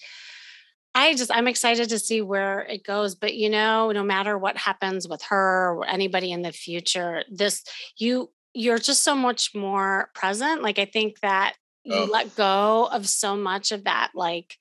I 0.94 1.14
just 1.14 1.30
I'm 1.32 1.46
excited 1.46 1.88
to 1.90 2.00
see 2.00 2.20
where 2.20 2.60
it 2.60 2.84
goes. 2.84 3.14
But 3.14 3.34
you 3.36 3.48
know, 3.48 3.92
no 3.92 4.02
matter 4.02 4.36
what 4.36 4.56
happens 4.56 5.06
with 5.06 5.22
her 5.24 5.72
or 5.72 5.86
anybody 5.86 6.32
in 6.32 6.42
the 6.42 6.52
future, 6.52 7.22
this 7.30 7.62
you 7.96 8.30
you're 8.54 8.78
just 8.78 9.02
so 9.02 9.14
much 9.14 9.54
more 9.54 10.10
present. 10.14 10.62
Like 10.62 10.78
I 10.78 10.84
think 10.84 11.20
that 11.20 11.54
you 11.84 11.94
oh. 11.94 12.08
let 12.10 12.34
go 12.36 12.88
of 12.92 13.08
so 13.08 13.36
much 13.36 13.72
of 13.72 13.84
that 13.84 14.10
like 14.14 14.56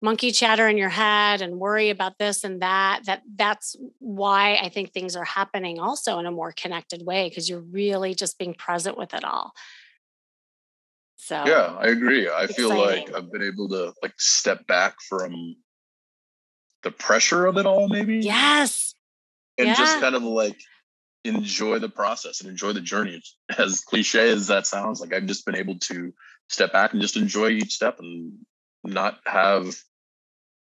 monkey 0.00 0.30
chatter 0.30 0.68
in 0.68 0.78
your 0.78 0.88
head 0.88 1.42
and 1.42 1.58
worry 1.58 1.90
about 1.90 2.18
this 2.18 2.44
and 2.44 2.62
that 2.62 3.00
that 3.06 3.22
that's 3.36 3.74
why 3.98 4.56
i 4.56 4.68
think 4.68 4.92
things 4.92 5.16
are 5.16 5.24
happening 5.24 5.80
also 5.80 6.18
in 6.18 6.26
a 6.26 6.30
more 6.30 6.52
connected 6.52 7.04
way 7.04 7.28
because 7.28 7.48
you're 7.48 7.60
really 7.60 8.14
just 8.14 8.38
being 8.38 8.54
present 8.54 8.96
with 8.96 9.12
it 9.12 9.24
all 9.24 9.52
so 11.28 11.44
yeah, 11.46 11.76
I 11.78 11.88
agree. 11.88 12.26
I 12.26 12.44
exciting. 12.44 12.54
feel 12.54 12.78
like 12.78 13.14
I've 13.14 13.30
been 13.30 13.42
able 13.42 13.68
to 13.68 13.92
like 14.02 14.14
step 14.18 14.66
back 14.66 14.94
from 15.10 15.56
the 16.84 16.90
pressure 16.90 17.44
of 17.44 17.58
it 17.58 17.66
all, 17.66 17.86
maybe. 17.88 18.20
Yes. 18.20 18.94
And 19.58 19.68
yeah. 19.68 19.74
just 19.74 20.00
kind 20.00 20.14
of 20.14 20.22
like 20.22 20.58
enjoy 21.24 21.78
the 21.78 21.88
process 21.88 22.40
and 22.40 22.50
enjoy 22.50 22.72
the 22.72 22.80
journey. 22.80 23.22
As 23.58 23.80
cliche 23.80 24.30
as 24.30 24.46
that 24.48 24.66
sounds, 24.66 25.00
like 25.00 25.12
I've 25.12 25.26
just 25.26 25.44
been 25.44 25.56
able 25.56 25.78
to 25.80 26.12
step 26.48 26.72
back 26.72 26.92
and 26.92 27.02
just 27.02 27.16
enjoy 27.16 27.50
each 27.50 27.74
step 27.74 27.98
and 27.98 28.32
not 28.84 29.18
have 29.26 29.74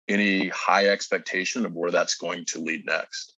any 0.08 0.48
high 0.48 0.86
expectation 0.86 1.66
of 1.66 1.74
where 1.74 1.90
that's 1.90 2.16
going 2.16 2.44
to 2.46 2.60
lead 2.60 2.86
next. 2.86 3.34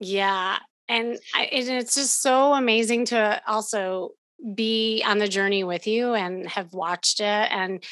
Yeah. 0.00 0.58
And, 0.88 1.18
I, 1.34 1.48
it's 1.50 1.94
just 1.94 2.22
so 2.22 2.54
amazing 2.54 3.06
to 3.06 3.40
also 3.46 4.10
be 4.54 5.02
on 5.06 5.18
the 5.18 5.28
journey 5.28 5.64
with 5.64 5.86
you 5.86 6.14
and 6.14 6.48
have 6.48 6.72
watched 6.72 7.20
it 7.20 7.24
and 7.52 7.84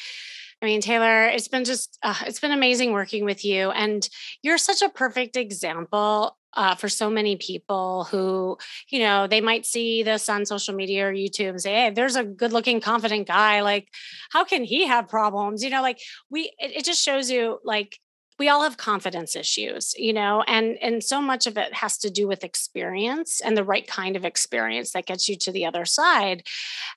I 0.61 0.67
mean, 0.67 0.81
Taylor, 0.81 1.25
it's 1.25 1.47
been 1.47 1.65
just, 1.65 1.97
uh, 2.03 2.19
it's 2.27 2.39
been 2.39 2.51
amazing 2.51 2.91
working 2.91 3.25
with 3.25 3.43
you. 3.43 3.71
And 3.71 4.07
you're 4.43 4.59
such 4.59 4.83
a 4.83 4.89
perfect 4.89 5.35
example 5.35 6.37
uh, 6.53 6.75
for 6.75 6.89
so 6.89 7.09
many 7.09 7.35
people 7.35 8.05
who, 8.05 8.57
you 8.89 8.99
know, 8.99 9.27
they 9.27 9.41
might 9.41 9.65
see 9.65 10.03
this 10.03 10.27
on 10.29 10.45
social 10.45 10.73
media 10.75 11.07
or 11.07 11.13
YouTube 11.13 11.49
and 11.49 11.61
say, 11.61 11.73
hey, 11.73 11.89
there's 11.89 12.15
a 12.15 12.23
good 12.23 12.51
looking, 12.51 12.81
confident 12.81 13.27
guy. 13.27 13.61
Like, 13.61 13.87
how 14.31 14.43
can 14.43 14.63
he 14.63 14.87
have 14.87 15.07
problems? 15.07 15.63
You 15.63 15.69
know, 15.69 15.81
like 15.81 15.99
we, 16.29 16.51
it, 16.59 16.77
it 16.77 16.85
just 16.85 17.03
shows 17.03 17.29
you 17.29 17.59
like 17.63 17.99
we 18.41 18.49
all 18.49 18.63
have 18.63 18.75
confidence 18.75 19.35
issues 19.35 19.93
you 19.99 20.11
know 20.11 20.43
and 20.47 20.75
and 20.81 21.03
so 21.03 21.21
much 21.21 21.45
of 21.45 21.57
it 21.57 21.71
has 21.75 21.95
to 21.99 22.09
do 22.09 22.27
with 22.27 22.43
experience 22.43 23.39
and 23.39 23.55
the 23.55 23.63
right 23.63 23.85
kind 23.85 24.15
of 24.15 24.25
experience 24.25 24.93
that 24.93 25.05
gets 25.05 25.29
you 25.29 25.35
to 25.35 25.51
the 25.51 25.63
other 25.63 25.85
side. 25.85 26.41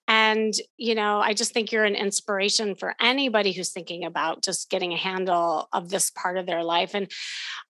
And 0.09 0.55
you 0.79 0.95
know 0.95 1.21
i 1.21 1.35
just 1.35 1.53
think 1.53 1.71
you're 1.71 1.85
an 1.85 1.97
inspiration 1.97 2.75
for 2.75 2.95
anybody 2.99 3.53
who's 3.53 3.73
thinking 3.73 4.07
about 4.07 4.43
just 4.43 4.71
getting 4.71 4.95
a 4.95 4.97
handle 4.97 5.69
of 5.73 5.91
this 5.91 6.11
part 6.11 6.39
of 6.39 6.47
their 6.47 6.65
life. 6.65 6.95
And 6.95 7.11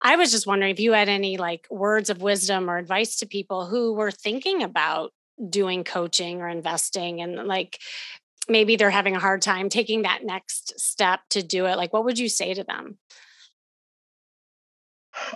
i 0.03 0.15
was 0.15 0.31
just 0.31 0.47
wondering 0.47 0.73
if 0.73 0.79
you 0.79 0.93
had 0.93 1.09
any 1.09 1.37
like 1.37 1.67
words 1.69 2.11
of 2.11 2.23
wisdom 2.23 2.71
or 2.71 2.79
advice 2.79 3.17
to 3.17 3.27
people 3.27 3.67
who 3.67 3.93
were 3.95 4.13
thinking 4.13 4.63
about 4.63 5.11
doing 5.51 5.83
coaching 5.83 6.41
or 6.41 6.49
investing 6.49 7.21
and 7.21 7.49
like 7.49 7.81
maybe 8.49 8.77
they're 8.77 8.91
having 9.01 9.17
a 9.17 9.21
hard 9.27 9.43
time 9.43 9.69
taking 9.69 10.03
that 10.03 10.21
next 10.23 10.79
step 10.79 11.21
to 11.31 11.43
do 11.43 11.67
it 11.67 11.77
like 11.77 11.93
what 11.93 12.05
would 12.05 12.19
you 12.19 12.29
say 12.29 12.55
to 12.55 12.63
them 12.63 12.99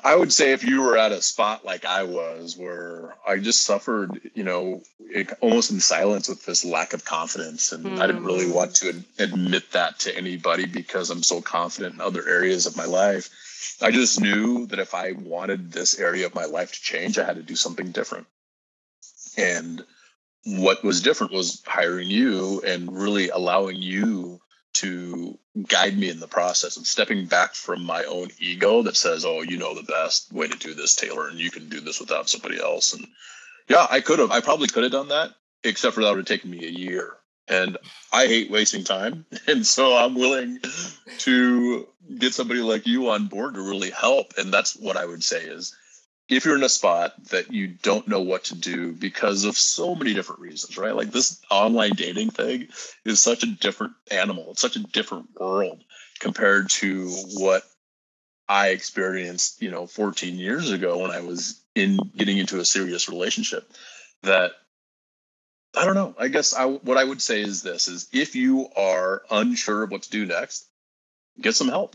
I 0.03 0.17
would 0.17 0.33
say 0.33 0.53
if 0.53 0.65
you 0.65 0.83
were 0.83 0.97
at 0.99 1.13
a 1.13 1.23
spot 1.23 1.65
like 1.65 1.85
I 1.85 2.03
was, 2.03 2.57
where 2.57 3.15
I 3.27 3.39
just 3.39 3.63
suffered, 3.63 4.31
you 4.35 4.45
know, 4.45 4.83
it, 5.01 5.33
almost 5.41 5.71
in 5.71 5.81
silence 5.81 6.29
with 6.29 6.45
this 6.45 6.65
lack 6.65 6.93
of 6.93 7.05
confidence, 7.05 7.73
and 7.73 7.85
mm. 7.85 8.01
I 8.01 8.07
didn't 8.07 8.25
really 8.25 8.51
want 8.51 8.75
to 8.77 8.89
ad- 8.91 9.05
admit 9.19 9.73
that 9.73 10.01
to 10.01 10.17
anybody 10.17 10.67
because 10.67 11.11
I'm 11.11 11.23
so 11.23 11.41
confident 11.41 11.95
in 11.95 12.01
other 12.01 12.29
areas 12.29 12.67
of 12.67 12.77
my 12.77 12.87
life. 12.87 13.31
I 13.81 13.91
just 13.91 14.21
knew 14.21 14.67
that 14.67 14.79
if 14.79 14.95
I 14.95 15.13
wanted 15.13 15.73
this 15.73 15.99
area 15.99 16.27
of 16.27 16.35
my 16.35 16.45
life 16.47 16.73
to 16.73 16.81
change, 16.81 17.19
I 17.19 17.25
had 17.25 17.37
to 17.37 17.43
do 17.43 17.57
something 17.57 17.93
different. 17.93 18.27
And 19.37 19.85
what 20.45 20.83
was 20.83 21.03
different 21.03 21.33
was 21.33 21.63
hiring 21.67 22.09
you 22.09 22.63
and 22.63 22.93
really 22.93 23.29
allowing 23.29 23.77
you 23.77 24.41
to 24.75 25.39
guide 25.67 25.99
me 25.99 26.09
in 26.09 26.21
the 26.21 26.29
process 26.29 26.77
and 26.77 26.87
stepping 26.87 27.27
back 27.27 27.55
from 27.55 27.85
my 27.85 28.05
own 28.05 28.29
ego 28.39 28.83
that 28.83 28.97
says, 28.97 29.25
"Oh, 29.25 29.43
you 29.43 29.57
know 29.57 29.75
the 29.75 29.83
best 29.83 30.33
way 30.33 30.49
to 30.49 30.59
do 30.59 30.75
this, 30.75 30.95
Taylor, 30.95 31.29
and 31.29 31.39
you 31.39 31.51
can 31.51 31.69
do 31.69 31.81
this 31.81 32.01
without 32.01 32.29
somebody 32.29 32.61
else." 32.61 32.93
And 32.93 33.07
yeah, 33.69 33.87
I 33.91 34.01
could 34.01 34.19
have. 34.19 34.31
I 34.31 34.41
probably 34.41 34.69
could 34.69 34.85
have 34.85 34.93
done 34.93 35.09
that, 35.09 35.35
except 35.65 35.95
for 35.95 36.03
that 36.03 36.11
would 36.11 36.19
have 36.19 36.27
taken 36.27 36.51
me 36.51 36.65
a 36.65 36.71
year. 36.71 37.17
And 37.49 37.79
I 38.13 38.27
hate 38.27 38.51
wasting 38.51 38.85
time, 38.85 39.25
and 39.47 39.67
so 39.67 39.97
I'm 39.97 40.15
willing 40.15 40.61
to 41.19 41.89
get 42.19 42.35
somebody 42.35 42.61
like 42.61 42.87
you 42.87 43.11
on 43.11 43.27
board 43.27 43.55
to 43.55 43.63
really 43.63 43.91
help. 43.91 44.35
And 44.37 44.53
that's 44.53 44.77
what 44.77 44.97
I 44.97 45.07
would 45.07 45.25
say 45.25 45.43
is 45.45 45.75
if 46.29 46.45
you're 46.45 46.57
in 46.57 46.63
a 46.63 46.69
spot 46.69 47.15
that 47.31 47.53
you 47.53 47.69
don't 47.69 48.07
know 48.07 48.21
what 48.21 48.45
to 48.45 48.55
do 48.55 48.93
because 48.93 49.45
of 49.45 49.57
so 49.57 49.95
many 49.95 50.13
different 50.13 50.43
reasons, 50.43 50.77
right? 50.77 50.95
Like 50.95 51.11
this 51.11 51.41
online 51.51 51.93
dating 51.93 52.31
thing 52.31 52.69
is 53.05 53.23
such 53.23 53.43
a 53.43 53.47
different 53.47 53.95
animal. 54.11 54.49
It's 54.51 54.61
such 54.61 54.77
a 54.77 54.83
different 54.83 55.29
world 55.41 55.83
compared 56.21 56.69
to 56.71 57.09
what 57.35 57.63
I 58.49 58.69
experienced, 58.69 59.63
you 59.63 59.71
know, 59.71 59.87
14 59.87 60.37
years 60.37 60.71
ago 60.71 60.99
when 60.99 61.11
I 61.11 61.21
was 61.21 61.63
in 61.75 61.99
getting 62.17 62.39
into 62.39 62.61
a 62.61 62.65
serious 62.65 63.09
relationship 63.09 63.71
that 64.23 64.53
I 65.77 65.85
don't 65.85 65.95
know. 65.95 66.15
I 66.19 66.29
guess 66.29 66.55
I 66.55 66.65
what 66.67 66.97
I 66.97 67.05
would 67.05 67.23
say 67.23 67.43
is 67.43 67.63
this 67.63 67.89
is 67.89 68.09
if 68.13 68.35
you 68.35 68.69
are 68.77 69.23
unsure 69.31 69.83
of 69.83 69.91
what 69.91 70.03
to 70.03 70.11
do 70.11 70.27
next, 70.27 70.67
get 71.41 71.55
some 71.55 71.69
help. 71.69 71.95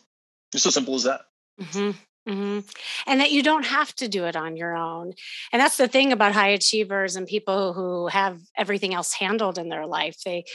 It's 0.54 0.66
as 0.66 0.74
simple 0.74 0.96
as 0.96 1.04
that. 1.04 1.22
Mm-hmm. 1.60 1.92
Mm-hmm. 2.28 2.60
And 3.06 3.20
that 3.20 3.32
you 3.32 3.44
don't 3.44 3.66
have 3.66 3.94
to 3.96 4.08
do 4.08 4.24
it 4.24 4.38
on 4.38 4.56
your 4.56 4.78
own. 4.78 5.12
And 5.52 5.60
that's 5.60 5.76
the 5.76 5.90
thing 5.90 6.14
about 6.14 6.32
high 6.32 6.50
achievers 6.50 7.18
and 7.18 7.28
people 7.28 7.74
who 7.74 8.08
have 8.08 8.40
everything 8.58 8.94
else 8.94 9.12
handled 9.12 9.58
in 9.58 9.68
their 9.68 9.86
life. 9.86 10.16
They 10.24 10.46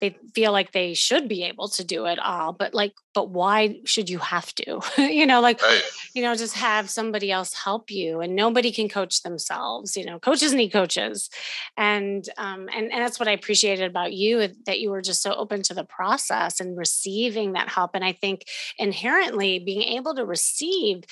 they 0.00 0.16
feel 0.34 0.52
like 0.52 0.72
they 0.72 0.94
should 0.94 1.26
be 1.26 1.42
able 1.44 1.68
to 1.70 1.84
do 1.84 2.04
it 2.04 2.18
all, 2.18 2.52
but 2.52 2.74
like, 2.74 2.92
but 3.14 3.30
why 3.30 3.80
should 3.86 4.10
you 4.10 4.18
have 4.18 4.54
to? 4.56 4.80
you 4.98 5.26
know, 5.26 5.40
like, 5.40 5.60
right. 5.62 5.82
you 6.14 6.22
know, 6.22 6.34
just 6.34 6.54
have 6.54 6.90
somebody 6.90 7.32
else 7.32 7.54
help 7.54 7.90
you. 7.90 8.20
And 8.20 8.36
nobody 8.36 8.70
can 8.70 8.88
coach 8.88 9.22
themselves. 9.22 9.96
You 9.96 10.04
know, 10.04 10.18
coaches 10.20 10.52
need 10.52 10.70
coaches, 10.70 11.28
and 11.76 12.28
um, 12.38 12.68
and 12.72 12.92
and 12.92 13.02
that's 13.02 13.18
what 13.18 13.28
I 13.28 13.32
appreciated 13.32 13.90
about 13.90 14.12
you 14.12 14.48
that 14.66 14.80
you 14.80 14.90
were 14.90 15.02
just 15.02 15.22
so 15.22 15.34
open 15.34 15.62
to 15.62 15.74
the 15.74 15.84
process 15.84 16.60
and 16.60 16.76
receiving 16.76 17.54
that 17.54 17.68
help. 17.68 17.92
And 17.94 18.04
I 18.04 18.12
think 18.12 18.44
inherently 18.78 19.58
being 19.58 19.82
able 19.82 20.14
to 20.14 20.24
receive 20.24 21.04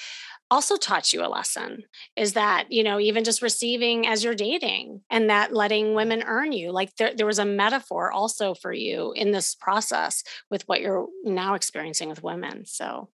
also 0.55 0.77
taught 0.77 1.13
you 1.13 1.21
a 1.25 1.27
lesson 1.27 1.83
is 2.17 2.35
that 2.35 2.71
you 2.71 2.85
know 2.85 3.01
even 3.01 3.25
just 3.25 3.43
receiving 3.43 4.07
as 4.07 4.23
you're 4.23 4.37
dating 4.37 5.01
and 5.11 5.29
that 5.29 5.53
letting 5.53 5.95
women 5.95 6.23
earn 6.25 6.53
you 6.53 6.71
like 6.71 6.95
there, 6.95 7.13
there 7.13 7.27
was 7.27 7.41
a 7.41 7.45
metaphor 7.45 8.13
also 8.13 8.55
for 8.55 8.73
you 8.73 9.13
in 9.17 9.33
this 9.33 9.57
process 9.57 10.23
with 10.53 10.63
what 10.69 10.81
you're 10.81 11.09
now 11.25 11.55
experiencing 11.55 12.09
with 12.09 12.23
women 12.23 12.65
so. 12.65 13.09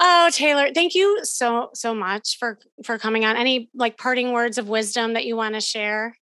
Oh 0.00 0.28
taylor 0.32 0.70
thank 0.74 0.96
you 0.96 1.20
so 1.22 1.70
so 1.74 1.94
much 1.94 2.38
for 2.40 2.58
for 2.84 2.98
coming 2.98 3.24
on. 3.24 3.36
Any 3.36 3.70
like 3.72 3.96
parting 3.96 4.32
words 4.32 4.58
of 4.58 4.68
wisdom 4.68 5.12
that 5.12 5.24
you 5.24 5.36
want 5.36 5.54
to 5.54 5.60
share? 5.60 6.16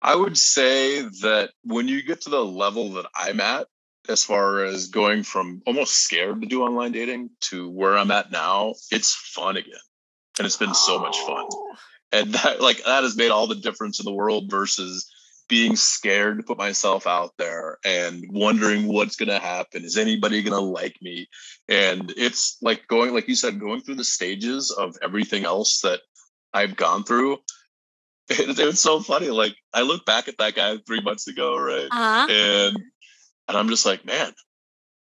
I 0.00 0.14
would 0.14 0.38
say 0.38 1.02
that 1.22 1.50
when 1.64 1.88
you 1.88 2.04
get 2.04 2.20
to 2.22 2.30
the 2.30 2.44
level 2.44 2.90
that 2.92 3.06
i'm 3.16 3.40
at 3.40 3.66
as 4.10 4.24
far 4.24 4.64
as 4.64 4.88
going 4.88 5.22
from 5.22 5.62
almost 5.66 6.04
scared 6.04 6.40
to 6.40 6.46
do 6.46 6.62
online 6.62 6.92
dating 6.92 7.30
to 7.40 7.70
where 7.70 7.96
I'm 7.96 8.10
at 8.10 8.30
now, 8.30 8.74
it's 8.90 9.14
fun 9.14 9.56
again. 9.56 9.72
And 10.38 10.46
it's 10.46 10.56
been 10.56 10.74
so 10.74 10.98
much 10.98 11.16
fun. 11.18 11.46
Oh. 11.50 11.74
And 12.12 12.34
that 12.34 12.60
like 12.60 12.82
that 12.84 13.04
has 13.04 13.16
made 13.16 13.30
all 13.30 13.46
the 13.46 13.54
difference 13.54 14.00
in 14.00 14.04
the 14.04 14.12
world 14.12 14.50
versus 14.50 15.08
being 15.48 15.76
scared 15.76 16.38
to 16.38 16.44
put 16.44 16.58
myself 16.58 17.06
out 17.06 17.32
there 17.36 17.78
and 17.84 18.24
wondering 18.30 18.86
what's 18.86 19.16
going 19.16 19.28
to 19.28 19.38
happen. 19.38 19.84
Is 19.84 19.98
anybody 19.98 20.42
going 20.42 20.56
to 20.56 20.60
like 20.60 20.96
me? 21.02 21.28
And 21.68 22.12
it's 22.16 22.56
like 22.62 22.86
going, 22.86 23.12
like 23.12 23.28
you 23.28 23.34
said, 23.34 23.60
going 23.60 23.80
through 23.80 23.96
the 23.96 24.04
stages 24.04 24.70
of 24.70 24.96
everything 25.02 25.44
else 25.44 25.80
that 25.82 26.00
I've 26.54 26.76
gone 26.76 27.04
through. 27.04 27.38
It, 28.28 28.58
it 28.58 28.64
was 28.64 28.80
so 28.80 29.00
funny. 29.00 29.28
Like 29.28 29.56
I 29.74 29.82
look 29.82 30.06
back 30.06 30.28
at 30.28 30.38
that 30.38 30.54
guy 30.54 30.76
three 30.86 31.00
months 31.00 31.26
ago, 31.26 31.58
right? 31.58 31.88
Uh-huh. 31.90 32.26
And 32.30 32.76
and 33.50 33.58
I'm 33.58 33.68
just 33.68 33.84
like, 33.84 34.04
man, 34.04 34.32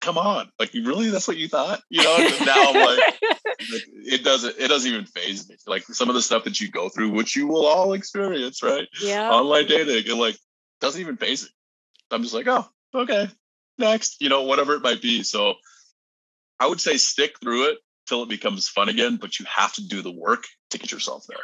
come 0.01 0.19
on. 0.19 0.51
Like 0.59 0.75
you 0.75 0.87
really 0.87 1.11
that's 1.11 1.27
what 1.27 1.37
you 1.37 1.49
thought? 1.49 1.81
You 1.91 2.03
know, 2.03 2.17
and 2.19 2.47
now 2.47 2.65
I'm 2.69 2.75
like, 2.97 3.15
it 3.59 4.25
doesn't 4.25 4.57
it 4.59 4.69
doesn't 4.69 4.91
even 4.91 5.07
faze 5.07 5.49
me. 5.49 5.57
Like 5.67 5.85
some 5.85 6.09
of 6.09 6.15
the 6.15 6.23
stuff 6.23 6.45
that 6.45 6.61
you 6.61 6.71
go 6.71 6.89
through, 6.89 7.11
which 7.11 7.35
you 7.35 7.47
will 7.47 7.67
all 7.67 7.95
experience, 7.95 8.63
right? 8.63 8.87
Yeah. 9.03 9.31
Online 9.31 9.67
dating, 9.67 10.05
it 10.07 10.17
like 10.17 10.37
doesn't 10.81 11.01
even 11.01 11.17
faze 11.17 11.45
me. 11.45 11.49
I'm 12.11 12.23
just 12.23 12.35
like, 12.35 12.47
oh, 12.47 12.67
okay, 12.95 13.29
next, 13.79 14.21
you 14.21 14.29
know, 14.29 14.43
whatever 14.43 14.75
it 14.75 14.83
might 14.83 15.03
be. 15.03 15.23
So 15.23 15.55
I 16.61 16.67
would 16.67 16.81
say 16.81 16.97
stick 16.99 17.35
through 17.41 17.71
it 17.71 17.79
till 18.07 18.23
it 18.23 18.29
becomes 18.29 18.69
fun 18.69 18.89
again, 18.89 19.17
but 19.17 19.39
you 19.39 19.47
have 19.49 19.73
to 19.75 19.87
do 19.87 20.03
the 20.03 20.13
work 20.13 20.45
to 20.71 20.79
get 20.79 20.93
yourself 20.93 21.25
there. 21.29 21.39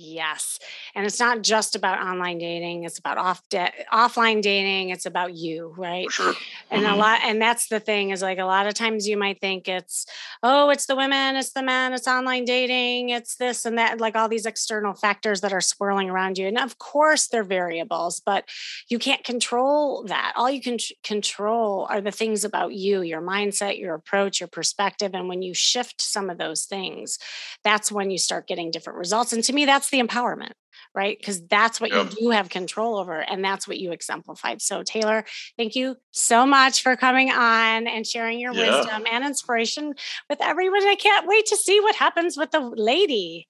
Yes. 0.00 0.60
And 0.94 1.04
it's 1.04 1.18
not 1.18 1.42
just 1.42 1.74
about 1.74 1.98
online 1.98 2.38
dating, 2.38 2.84
it's 2.84 3.00
about 3.00 3.18
off 3.18 3.42
de- 3.48 3.72
offline 3.92 4.40
dating, 4.40 4.90
it's 4.90 5.06
about 5.06 5.34
you, 5.34 5.74
right? 5.76 6.08
Sure. 6.08 6.34
And 6.70 6.84
mm-hmm. 6.84 6.94
a 6.94 6.96
lot 6.96 7.20
and 7.24 7.42
that's 7.42 7.66
the 7.66 7.80
thing 7.80 8.10
is 8.10 8.22
like 8.22 8.38
a 8.38 8.44
lot 8.44 8.68
of 8.68 8.74
times 8.74 9.08
you 9.08 9.16
might 9.16 9.40
think 9.40 9.66
it's 9.66 10.06
oh, 10.44 10.70
it's 10.70 10.86
the 10.86 10.94
women, 10.94 11.34
it's 11.34 11.50
the 11.50 11.64
men, 11.64 11.92
it's 11.94 12.06
online 12.06 12.44
dating, 12.44 13.08
it's 13.08 13.34
this 13.34 13.64
and 13.64 13.76
that 13.76 14.00
like 14.00 14.14
all 14.14 14.28
these 14.28 14.46
external 14.46 14.94
factors 14.94 15.40
that 15.40 15.52
are 15.52 15.60
swirling 15.60 16.10
around 16.10 16.38
you. 16.38 16.46
And 16.46 16.58
of 16.58 16.78
course 16.78 17.26
they're 17.26 17.42
variables, 17.42 18.20
but 18.24 18.44
you 18.88 19.00
can't 19.00 19.24
control 19.24 20.04
that. 20.04 20.32
All 20.36 20.48
you 20.48 20.62
can 20.62 20.78
control 21.02 21.88
are 21.90 22.00
the 22.00 22.12
things 22.12 22.44
about 22.44 22.72
you, 22.72 23.02
your 23.02 23.20
mindset, 23.20 23.80
your 23.80 23.94
approach, 23.94 24.38
your 24.38 24.48
perspective 24.48 25.12
and 25.12 25.28
when 25.28 25.42
you 25.42 25.54
shift 25.54 26.00
some 26.00 26.30
of 26.30 26.38
those 26.38 26.66
things, 26.66 27.18
that's 27.64 27.90
when 27.90 28.12
you 28.12 28.18
start 28.18 28.46
getting 28.46 28.70
different 28.70 29.00
results. 29.00 29.32
And 29.32 29.42
to 29.42 29.52
me 29.52 29.64
that's 29.64 29.87
that's 29.88 29.90
the 29.90 30.02
empowerment 30.02 30.52
right 30.94 31.18
because 31.18 31.46
that's 31.46 31.80
what 31.80 31.90
yep. 31.90 32.10
you 32.10 32.16
do 32.20 32.30
have 32.30 32.48
control 32.48 32.98
over 32.98 33.20
and 33.20 33.44
that's 33.44 33.66
what 33.66 33.78
you 33.78 33.92
exemplified 33.92 34.60
so 34.62 34.82
taylor 34.82 35.24
thank 35.56 35.74
you 35.74 35.96
so 36.12 36.46
much 36.46 36.82
for 36.82 36.96
coming 36.96 37.30
on 37.30 37.86
and 37.86 38.06
sharing 38.06 38.38
your 38.38 38.52
yeah. 38.52 38.78
wisdom 38.78 39.04
and 39.10 39.24
inspiration 39.24 39.94
with 40.30 40.40
everyone 40.40 40.86
i 40.86 40.94
can't 40.94 41.26
wait 41.26 41.46
to 41.46 41.56
see 41.56 41.80
what 41.80 41.94
happens 41.94 42.36
with 42.36 42.50
the 42.50 42.60
lady 42.60 43.46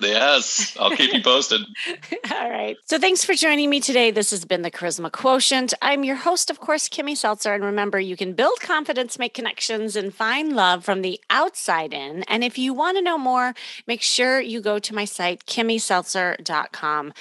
Yes, 0.00 0.76
I'll 0.78 0.90
keep 0.90 1.12
you 1.12 1.22
posted. 1.22 1.60
All 2.32 2.50
right. 2.50 2.76
So 2.86 2.98
thanks 2.98 3.24
for 3.24 3.34
joining 3.34 3.70
me 3.70 3.80
today. 3.80 4.10
This 4.10 4.30
has 4.30 4.44
been 4.44 4.62
the 4.62 4.70
Charisma 4.70 5.10
Quotient. 5.12 5.74
I'm 5.80 6.04
your 6.04 6.16
host, 6.16 6.50
of 6.50 6.60
course, 6.60 6.88
Kimmy 6.88 7.16
Seltzer. 7.16 7.54
And 7.54 7.64
remember, 7.64 8.00
you 8.00 8.16
can 8.16 8.32
build 8.32 8.60
confidence, 8.60 9.18
make 9.18 9.34
connections, 9.34 9.96
and 9.96 10.14
find 10.14 10.54
love 10.54 10.84
from 10.84 11.02
the 11.02 11.20
outside 11.30 11.92
in. 11.92 12.24
And 12.24 12.42
if 12.42 12.58
you 12.58 12.74
want 12.74 12.96
to 12.96 13.02
know 13.02 13.18
more, 13.18 13.54
make 13.86 14.02
sure 14.02 14.40
you 14.40 14.60
go 14.60 14.78
to 14.78 14.94
my 14.94 15.04
site, 15.04 15.46
kimmyseltzer.com. 15.46 17.12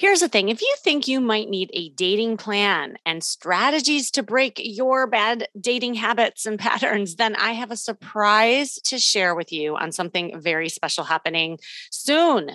Here's 0.00 0.20
the 0.20 0.28
thing 0.28 0.48
if 0.48 0.62
you 0.62 0.74
think 0.78 1.06
you 1.06 1.20
might 1.20 1.50
need 1.50 1.68
a 1.74 1.90
dating 1.90 2.38
plan 2.38 2.96
and 3.04 3.22
strategies 3.22 4.10
to 4.12 4.22
break 4.22 4.58
your 4.58 5.06
bad 5.06 5.48
dating 5.60 5.92
habits 5.92 6.46
and 6.46 6.58
patterns, 6.58 7.16
then 7.16 7.36
I 7.36 7.52
have 7.52 7.70
a 7.70 7.76
surprise 7.76 8.76
to 8.84 8.98
share 8.98 9.34
with 9.34 9.52
you 9.52 9.76
on 9.76 9.92
something 9.92 10.40
very 10.40 10.70
special 10.70 11.04
happening 11.04 11.58
soon. 11.90 12.52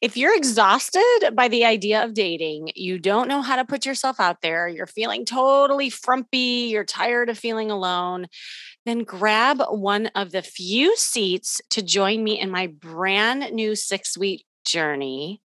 If 0.00 0.16
you're 0.16 0.34
exhausted 0.34 1.34
by 1.34 1.48
the 1.48 1.66
idea 1.66 2.02
of 2.04 2.14
dating, 2.14 2.70
you 2.74 2.98
don't 2.98 3.28
know 3.28 3.42
how 3.42 3.56
to 3.56 3.66
put 3.66 3.84
yourself 3.84 4.18
out 4.18 4.40
there, 4.40 4.66
you're 4.66 4.86
feeling 4.86 5.26
totally 5.26 5.90
frumpy, 5.90 6.70
you're 6.70 6.84
tired 6.84 7.28
of 7.28 7.38
feeling 7.38 7.70
alone, 7.70 8.28
then 8.86 9.00
grab 9.00 9.62
one 9.68 10.06
of 10.14 10.32
the 10.32 10.40
few 10.40 10.96
seats 10.96 11.60
to 11.68 11.82
join 11.82 12.24
me 12.24 12.40
in 12.40 12.50
my 12.50 12.68
brand 12.68 13.52
new 13.52 13.76
six 13.76 14.16
week 14.16 14.46
journey 14.64 15.42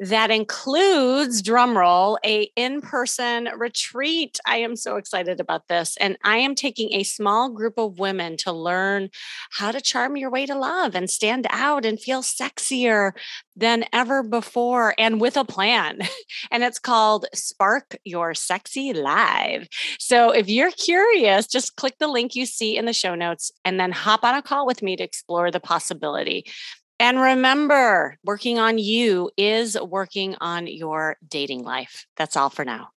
that 0.00 0.30
includes 0.30 1.42
drumroll 1.42 2.18
a 2.24 2.50
in-person 2.56 3.48
retreat. 3.56 4.38
I 4.46 4.58
am 4.58 4.76
so 4.76 4.96
excited 4.96 5.40
about 5.40 5.68
this 5.68 5.96
and 6.00 6.16
i 6.22 6.36
am 6.36 6.54
taking 6.54 6.92
a 6.92 7.02
small 7.02 7.50
group 7.50 7.78
of 7.78 7.98
women 7.98 8.36
to 8.38 8.52
learn 8.52 9.10
how 9.50 9.72
to 9.72 9.80
charm 9.80 10.16
your 10.16 10.30
way 10.30 10.46
to 10.46 10.54
love 10.54 10.94
and 10.94 11.10
stand 11.10 11.46
out 11.50 11.84
and 11.84 12.00
feel 12.00 12.22
sexier 12.22 13.12
than 13.56 13.84
ever 13.92 14.22
before 14.22 14.94
and 14.98 15.20
with 15.20 15.36
a 15.36 15.44
plan 15.44 15.98
and 16.50 16.62
it's 16.62 16.78
called 16.78 17.26
spark 17.34 17.96
your 18.04 18.34
sexy 18.34 18.92
live. 18.92 19.68
So 19.98 20.30
if 20.30 20.48
you're 20.48 20.70
curious 20.70 21.46
just 21.46 21.76
click 21.76 21.94
the 21.98 22.08
link 22.08 22.34
you 22.34 22.46
see 22.46 22.76
in 22.76 22.84
the 22.84 22.92
show 22.92 23.14
notes 23.14 23.50
and 23.64 23.80
then 23.80 23.92
hop 23.92 24.24
on 24.24 24.34
a 24.34 24.42
call 24.42 24.66
with 24.66 24.82
me 24.82 24.96
to 24.96 25.04
explore 25.04 25.50
the 25.50 25.60
possibility 25.60 26.44
and 27.00 27.20
remember, 27.20 28.16
working 28.24 28.58
on 28.58 28.78
you 28.78 29.30
is 29.36 29.78
working 29.80 30.36
on 30.40 30.66
your 30.66 31.16
dating 31.28 31.64
life. 31.64 32.06
That's 32.16 32.36
all 32.36 32.50
for 32.50 32.64
now. 32.64 32.90